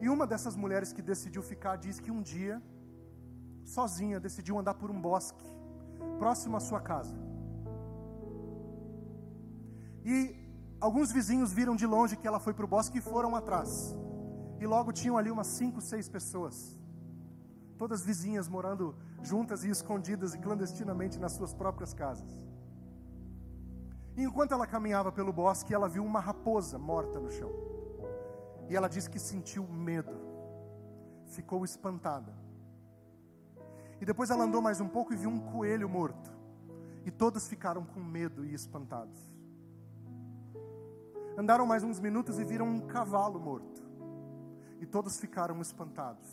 E 0.00 0.08
uma 0.08 0.26
dessas 0.26 0.56
mulheres 0.56 0.92
que 0.92 1.00
decidiu 1.00 1.40
ficar 1.40 1.76
diz 1.76 2.00
que 2.00 2.10
um 2.10 2.20
dia, 2.20 2.60
sozinha, 3.64 4.18
decidiu 4.18 4.58
andar 4.58 4.74
por 4.74 4.90
um 4.90 5.00
bosque, 5.00 5.46
próximo 6.18 6.56
à 6.56 6.60
sua 6.60 6.80
casa. 6.80 7.25
E 10.08 10.36
alguns 10.80 11.10
vizinhos 11.10 11.52
viram 11.52 11.74
de 11.74 11.84
longe 11.84 12.16
que 12.16 12.28
ela 12.28 12.38
foi 12.38 12.54
para 12.54 12.64
o 12.64 12.68
bosque 12.68 12.98
e 12.98 13.00
foram 13.00 13.34
atrás. 13.34 13.92
E 14.60 14.64
logo 14.64 14.92
tinham 14.92 15.18
ali 15.18 15.32
umas 15.32 15.48
cinco, 15.48 15.80
seis 15.80 16.08
pessoas. 16.08 16.78
Todas 17.76 18.04
vizinhas 18.04 18.46
morando 18.46 18.94
juntas 19.20 19.64
e 19.64 19.68
escondidas 19.68 20.32
e 20.32 20.38
clandestinamente 20.38 21.18
nas 21.18 21.32
suas 21.32 21.52
próprias 21.52 21.92
casas. 21.92 22.30
E 24.16 24.22
enquanto 24.22 24.52
ela 24.52 24.64
caminhava 24.64 25.10
pelo 25.10 25.32
bosque, 25.32 25.74
ela 25.74 25.88
viu 25.88 26.04
uma 26.04 26.20
raposa 26.20 26.78
morta 26.78 27.18
no 27.18 27.30
chão. 27.30 27.50
E 28.68 28.76
ela 28.76 28.88
disse 28.88 29.10
que 29.10 29.18
sentiu 29.18 29.66
medo, 29.66 30.16
ficou 31.26 31.64
espantada. 31.64 32.32
E 34.00 34.04
depois 34.06 34.30
ela 34.30 34.44
andou 34.44 34.62
mais 34.62 34.80
um 34.80 34.88
pouco 34.88 35.12
e 35.12 35.16
viu 35.16 35.30
um 35.30 35.40
coelho 35.40 35.88
morto. 35.88 36.30
E 37.04 37.10
todos 37.10 37.48
ficaram 37.48 37.84
com 37.84 37.98
medo 37.98 38.44
e 38.44 38.54
espantados. 38.54 39.35
Andaram 41.38 41.66
mais 41.66 41.82
uns 41.82 42.00
minutos 42.00 42.38
e 42.38 42.44
viram 42.44 42.66
um 42.66 42.80
cavalo 42.80 43.38
morto. 43.38 43.82
E 44.80 44.86
todos 44.86 45.18
ficaram 45.18 45.60
espantados. 45.60 46.26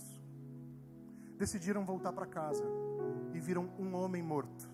Decidiram 1.37 1.83
voltar 1.83 2.13
para 2.13 2.25
casa 2.25 2.63
e 3.33 3.39
viram 3.39 3.69
um 3.77 3.93
homem 3.95 4.23
morto. 4.23 4.69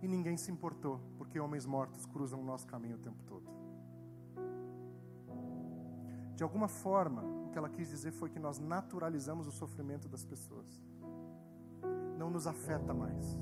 E 0.00 0.08
ninguém 0.08 0.38
se 0.38 0.50
importou, 0.50 0.98
porque 1.18 1.38
homens 1.38 1.66
mortos 1.66 2.06
cruzam 2.06 2.40
o 2.40 2.44
nosso 2.44 2.66
caminho 2.66 2.96
o 2.96 2.98
tempo 2.98 3.22
todo. 3.24 3.46
De 6.34 6.42
alguma 6.42 6.66
forma, 6.66 7.22
o 7.22 7.50
que 7.50 7.58
ela 7.58 7.68
quis 7.68 7.90
dizer 7.90 8.10
foi 8.10 8.30
que 8.30 8.38
nós 8.38 8.58
naturalizamos 8.58 9.46
o 9.46 9.52
sofrimento 9.52 10.08
das 10.08 10.24
pessoas. 10.24 10.82
Não 12.16 12.30
nos 12.30 12.46
afeta 12.46 12.94
mais. 12.94 13.38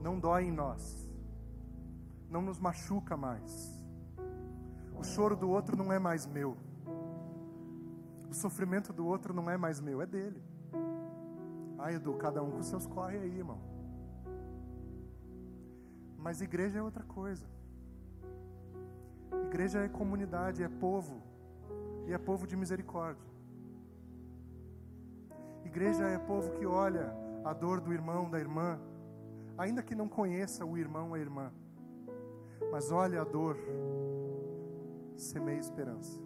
Não 0.00 0.18
dói 0.18 0.44
em 0.44 0.50
nós. 0.50 1.10
Não 2.30 2.40
nos 2.40 2.58
machuca 2.58 3.18
mais. 3.18 3.81
O 5.02 5.04
choro 5.04 5.34
do 5.34 5.50
outro 5.50 5.76
não 5.76 5.92
é 5.92 5.98
mais 5.98 6.28
meu. 6.28 6.56
O 8.30 8.32
sofrimento 8.32 8.92
do 8.92 9.04
outro 9.04 9.34
não 9.34 9.50
é 9.50 9.56
mais 9.56 9.80
meu, 9.80 10.00
é 10.00 10.06
dele. 10.06 10.40
Ai, 11.76 11.96
Edu, 11.96 12.14
cada 12.14 12.40
um 12.40 12.52
com 12.52 12.62
seus 12.62 12.86
corre 12.86 13.18
aí, 13.18 13.36
irmão. 13.36 13.58
Mas 16.16 16.40
igreja 16.40 16.78
é 16.78 16.82
outra 16.82 17.02
coisa. 17.02 17.44
Igreja 19.48 19.80
é 19.80 19.88
comunidade, 19.88 20.62
é 20.62 20.68
povo. 20.68 21.20
E 22.06 22.12
é 22.12 22.18
povo 22.18 22.46
de 22.46 22.54
misericórdia. 22.54 23.28
Igreja 25.64 26.04
é 26.04 26.16
povo 26.16 26.52
que 26.52 26.64
olha 26.64 27.12
a 27.44 27.52
dor 27.52 27.80
do 27.80 27.92
irmão, 27.92 28.30
da 28.30 28.38
irmã, 28.38 28.78
ainda 29.58 29.82
que 29.82 29.96
não 29.96 30.08
conheça 30.08 30.64
o 30.64 30.78
irmão 30.78 31.12
a 31.12 31.18
irmã, 31.18 31.52
mas 32.70 32.92
olha 32.92 33.20
a 33.20 33.24
dor, 33.24 33.56
semeia 35.16 35.58
esperança. 35.58 36.18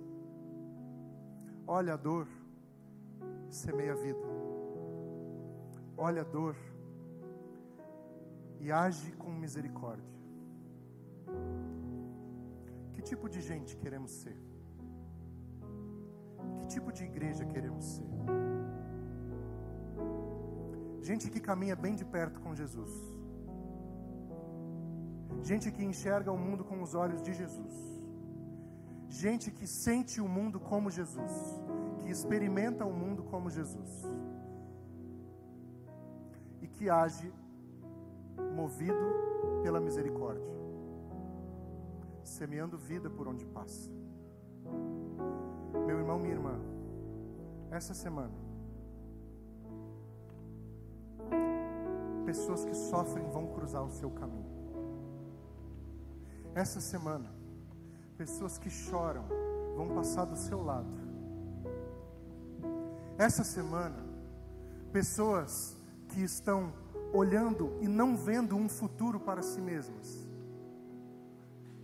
Olha 1.67 1.95
a 1.95 1.97
dor, 1.97 2.27
semeia 3.49 3.93
a 3.93 3.97
vida. 3.97 4.19
Olha 5.97 6.21
a 6.21 6.25
dor, 6.25 6.55
e 8.61 8.73
age 8.73 9.13
com 9.13 9.31
misericórdia. 9.31 10.15
Que 12.93 13.03
tipo 13.03 13.29
de 13.29 13.41
gente 13.41 13.77
queremos 13.77 14.11
ser? 14.11 14.37
Que 16.59 16.67
tipo 16.67 16.93
de 16.93 17.05
igreja 17.05 17.45
queremos 17.45 17.85
ser? 17.85 18.07
Gente 21.01 21.31
que 21.31 21.41
caminha 21.41 21.77
bem 21.77 21.95
de 21.95 22.05
perto 22.05 22.41
com 22.41 22.55
Jesus. 22.55 22.91
Gente 25.43 25.71
que 25.71 25.85
enxerga 25.85 26.33
o 26.33 26.39
mundo 26.39 26.65
com 26.65 26.83
os 26.83 26.95
olhos 26.95 27.23
de 27.23 27.33
Jesus. 27.33 27.96
Gente 29.23 29.51
que 29.51 29.67
sente 29.67 30.21
o 30.21 30.29
mundo 30.29 30.59
como 30.61 30.91
Jesus. 30.91 31.35
Que 32.01 32.09
experimenta 32.11 32.85
o 32.85 32.93
mundo 32.93 33.23
como 33.23 33.49
Jesus. 33.49 33.93
E 36.61 36.67
que 36.69 36.91
age 36.91 37.33
movido 38.55 39.07
pela 39.63 39.81
misericórdia, 39.81 40.51
semeando 42.23 42.77
vida 42.77 43.09
por 43.09 43.27
onde 43.29 43.45
passa. 43.47 43.91
Meu 45.87 45.99
irmão, 45.99 46.19
minha 46.19 46.35
irmã, 46.35 46.61
essa 47.71 47.95
semana, 47.95 48.35
pessoas 52.25 52.65
que 52.65 52.75
sofrem 52.75 53.27
vão 53.31 53.47
cruzar 53.55 53.83
o 53.83 53.91
seu 53.91 54.11
caminho. 54.11 54.55
Essa 56.55 56.81
semana, 56.81 57.36
pessoas 58.17 58.59
que 58.59 58.71
choram 58.71 59.25
vão 59.77 59.89
passar 59.95 60.25
do 60.25 60.37
seu 60.37 60.63
lado. 60.63 61.07
Essa 63.19 63.45
semana, 63.45 64.05
pessoas 64.93 65.77
que 66.09 66.23
estão 66.23 66.73
olhando 67.13 67.79
e 67.81 67.89
não 67.89 68.17
vendo 68.17 68.57
um 68.57 68.69
futuro 68.69 69.21
para 69.21 69.43
si 69.43 69.61
mesmas, 69.61 70.27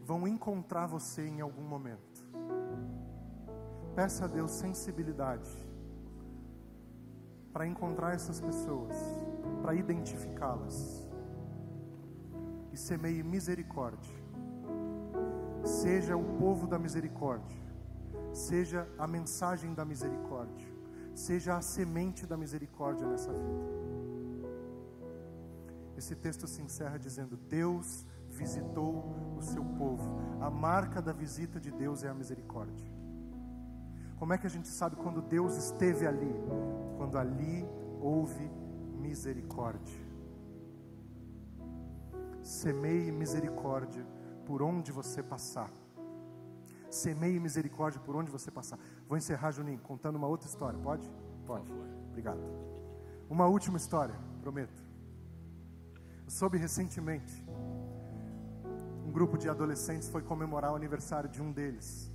vão 0.05 0.27
encontrar 0.27 0.87
você 0.87 1.27
em 1.27 1.41
algum 1.41 1.63
momento. 1.63 2.23
Peça 3.95 4.25
a 4.25 4.29
Deus 4.29 4.51
sensibilidade 4.53 5.51
para 7.53 7.67
encontrar 7.67 8.15
essas 8.15 8.41
pessoas, 8.41 8.97
para 9.61 9.75
identificá-las. 9.75 11.07
E 12.73 12.77
semeie 12.77 13.23
misericórdia. 13.23 14.22
Seja 15.83 16.17
o 16.17 16.23
povo 16.39 16.69
da 16.69 16.79
misericórdia. 16.79 17.61
Seja 18.33 18.87
a 18.97 19.05
mensagem 19.05 19.75
da 19.75 19.85
misericórdia. 19.85 20.69
Seja 21.13 21.57
a 21.57 21.61
semente 21.61 22.25
da 22.25 22.37
misericórdia 22.37 23.05
nessa 23.05 23.33
vida. 23.33 23.65
Esse 25.97 26.15
texto 26.15 26.47
se 26.47 26.63
encerra 26.63 26.97
dizendo: 26.99 27.37
Deus 27.37 28.07
visitou 28.31 29.13
o 29.37 29.43
seu 29.43 29.65
povo. 29.65 30.09
A 30.41 30.49
marca 30.49 31.03
da 31.03 31.13
visita 31.13 31.59
de 31.59 31.73
Deus 31.73 32.05
é 32.05 32.09
a 32.09 32.15
misericórdia. 32.15 32.87
Como 34.21 34.33
é 34.33 34.39
que 34.39 34.47
a 34.47 34.51
gente 34.51 34.69
sabe 34.69 34.95
quando 34.95 35.21
Deus 35.21 35.57
esteve 35.57 36.07
ali? 36.07 36.33
Quando 36.97 37.19
ali 37.19 37.67
houve 38.01 38.49
misericórdia. 39.01 40.01
Semeie 42.41 43.11
misericórdia 43.11 44.12
por 44.47 44.63
onde 44.63 44.93
você 44.93 45.23
passar. 45.23 45.71
Semeie 46.91 47.41
misericórdia 47.41 48.01
por 48.01 48.15
onde 48.17 48.31
você 48.31 48.51
passar. 48.51 48.79
Vou 49.09 49.17
encerrar, 49.17 49.51
Juninho, 49.51 49.79
contando 49.79 50.17
uma 50.17 50.27
outra 50.27 50.49
história. 50.49 50.79
Pode? 50.79 51.11
Pode. 51.47 51.71
Obrigado. 52.11 52.41
Uma 53.31 53.47
última 53.47 53.79
história, 53.79 54.15
prometo 54.43 54.93
soube 56.33 56.57
recentemente. 56.57 57.35
Um 59.07 59.13
grupo 59.13 59.37
de 59.37 59.49
adolescentes 59.49 60.09
foi 60.09 60.23
comemorar 60.23 60.73
o 60.73 60.77
aniversário 60.77 61.29
de 61.29 61.43
um 61.43 61.53
deles. 61.53 62.11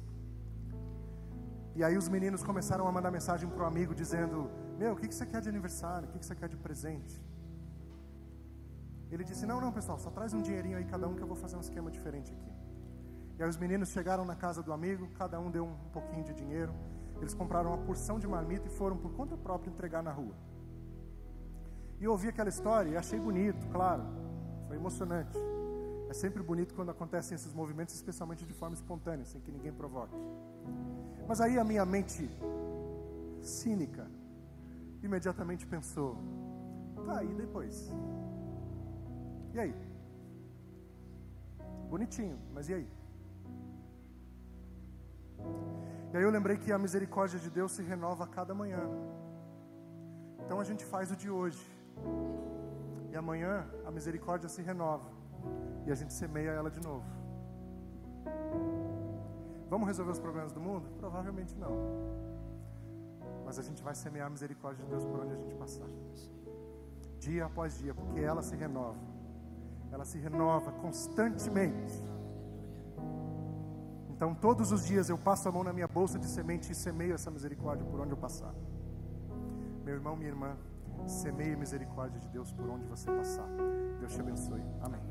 E 1.75 1.83
aí 1.83 1.95
os 1.95 2.09
meninos 2.09 2.43
começaram 2.43 2.87
a 2.87 2.91
mandar 2.91 3.11
mensagem 3.11 3.47
para 3.47 3.63
o 3.63 3.67
amigo 3.67 3.93
dizendo: 3.93 4.49
Meu, 4.79 4.93
o 4.93 4.95
que, 4.95 5.07
que 5.07 5.13
você 5.13 5.25
quer 5.25 5.41
de 5.41 5.49
aniversário? 5.49 6.07
O 6.07 6.11
que, 6.11 6.19
que 6.19 6.25
você 6.25 6.35
quer 6.35 6.49
de 6.49 6.57
presente? 6.57 7.21
Ele 9.11 9.23
disse: 9.23 9.45
Não, 9.45 9.59
não, 9.61 9.71
pessoal, 9.71 9.97
só 9.97 10.09
traz 10.09 10.33
um 10.33 10.41
dinheirinho 10.41 10.77
aí 10.77 10.85
cada 10.85 11.07
um 11.07 11.15
que 11.15 11.21
eu 11.21 11.27
vou 11.27 11.35
fazer 11.35 11.55
um 11.55 11.61
esquema 11.61 11.89
diferente 11.89 12.31
aqui. 12.33 12.51
E 13.37 13.43
aí 13.43 13.49
os 13.49 13.57
meninos 13.57 13.89
chegaram 13.89 14.25
na 14.25 14.35
casa 14.35 14.63
do 14.63 14.73
amigo, 14.73 15.07
cada 15.17 15.39
um 15.39 15.51
deu 15.51 15.65
um 15.65 15.89
pouquinho 15.91 16.23
de 16.23 16.33
dinheiro. 16.33 16.73
Eles 17.19 17.33
compraram 17.33 17.69
uma 17.69 17.77
porção 17.77 18.19
de 18.19 18.27
marmita 18.27 18.67
e 18.67 18.69
foram 18.69 18.97
por 18.97 19.11
conta 19.13 19.37
própria 19.37 19.69
entregar 19.69 20.01
na 20.01 20.11
rua. 20.11 20.35
E 21.99 22.03
eu 22.03 22.11
ouvi 22.11 22.27
aquela 22.27 22.49
história 22.49 22.89
e 22.89 22.97
achei 22.97 23.19
bonito, 23.19 23.67
claro. 23.67 24.03
Foi 24.67 24.75
emocionante. 24.75 25.37
É 26.09 26.13
sempre 26.13 26.41
bonito 26.41 26.73
quando 26.73 26.89
acontecem 26.89 27.35
esses 27.35 27.53
movimentos, 27.53 27.93
especialmente 27.95 28.45
de 28.45 28.53
forma 28.53 28.75
espontânea, 28.75 29.25
sem 29.25 29.41
que 29.41 29.51
ninguém 29.51 29.73
provoque. 29.73 30.15
Mas 31.27 31.41
aí 31.41 31.57
a 31.59 31.63
minha 31.63 31.85
mente 31.85 32.29
cínica 33.41 34.07
imediatamente 35.01 35.65
pensou: 35.65 36.17
tá, 37.05 37.23
e 37.23 37.33
depois? 37.33 37.91
E 39.57 39.59
aí? 39.59 39.75
Bonitinho, 41.89 42.37
mas 42.53 42.69
e 42.69 42.75
aí? 42.75 42.87
E 46.13 46.17
aí 46.17 46.23
eu 46.23 46.29
lembrei 46.29 46.57
que 46.57 46.71
a 46.71 46.77
misericórdia 46.77 47.39
de 47.39 47.49
Deus 47.49 47.71
se 47.71 47.81
renova 47.81 48.25
a 48.25 48.27
cada 48.27 48.53
manhã. 48.53 48.83
Então 50.43 50.59
a 50.59 50.63
gente 50.63 50.85
faz 50.85 51.11
o 51.11 51.15
de 51.15 51.29
hoje. 51.37 51.65
E 53.11 53.17
amanhã 53.17 53.67
a 53.83 53.89
misericórdia 53.89 54.47
se 54.47 54.61
renova. 54.61 55.09
E 55.87 55.91
a 55.91 55.95
gente 55.95 56.13
semeia 56.13 56.51
ela 56.51 56.69
de 56.69 56.79
novo. 56.79 57.09
Vamos 59.71 59.87
resolver 59.87 60.11
os 60.11 60.19
problemas 60.19 60.51
do 60.51 60.61
mundo? 60.61 60.87
Provavelmente 60.99 61.57
não. 61.57 61.73
Mas 63.43 63.57
a 63.57 63.63
gente 63.63 63.81
vai 63.81 63.95
semear 63.95 64.27
a 64.27 64.29
misericórdia 64.29 64.85
de 64.85 64.91
Deus 64.91 65.03
por 65.03 65.19
onde 65.19 65.33
a 65.33 65.37
gente 65.37 65.55
passar. 65.55 65.89
Dia 67.17 67.45
após 67.45 67.79
dia, 67.79 67.95
porque 67.95 68.19
ela 68.19 68.43
se 68.43 68.55
renova. 68.55 69.16
Ela 69.97 70.05
se 70.05 70.19
renova 70.19 70.71
constantemente. 70.73 72.05
Então, 74.11 74.35
todos 74.35 74.71
os 74.71 74.85
dias 74.85 75.09
eu 75.09 75.17
passo 75.17 75.49
a 75.49 75.51
mão 75.51 75.63
na 75.63 75.73
minha 75.73 75.87
bolsa 75.87 76.19
de 76.19 76.27
semente 76.27 76.71
e 76.71 76.75
semeio 76.75 77.15
essa 77.15 77.31
misericórdia 77.31 77.83
por 77.83 77.99
onde 77.99 78.11
eu 78.11 78.17
passar. 78.17 78.53
Meu 79.83 79.95
irmão, 79.95 80.15
minha 80.15 80.29
irmã, 80.29 80.55
semeie 81.07 81.55
a 81.55 81.57
misericórdia 81.57 82.19
de 82.19 82.29
Deus 82.29 82.51
por 82.51 82.69
onde 82.69 82.85
você 82.85 83.09
passar. 83.09 83.49
Deus 83.99 84.13
te 84.13 84.21
abençoe. 84.21 84.61
Amém. 84.83 85.01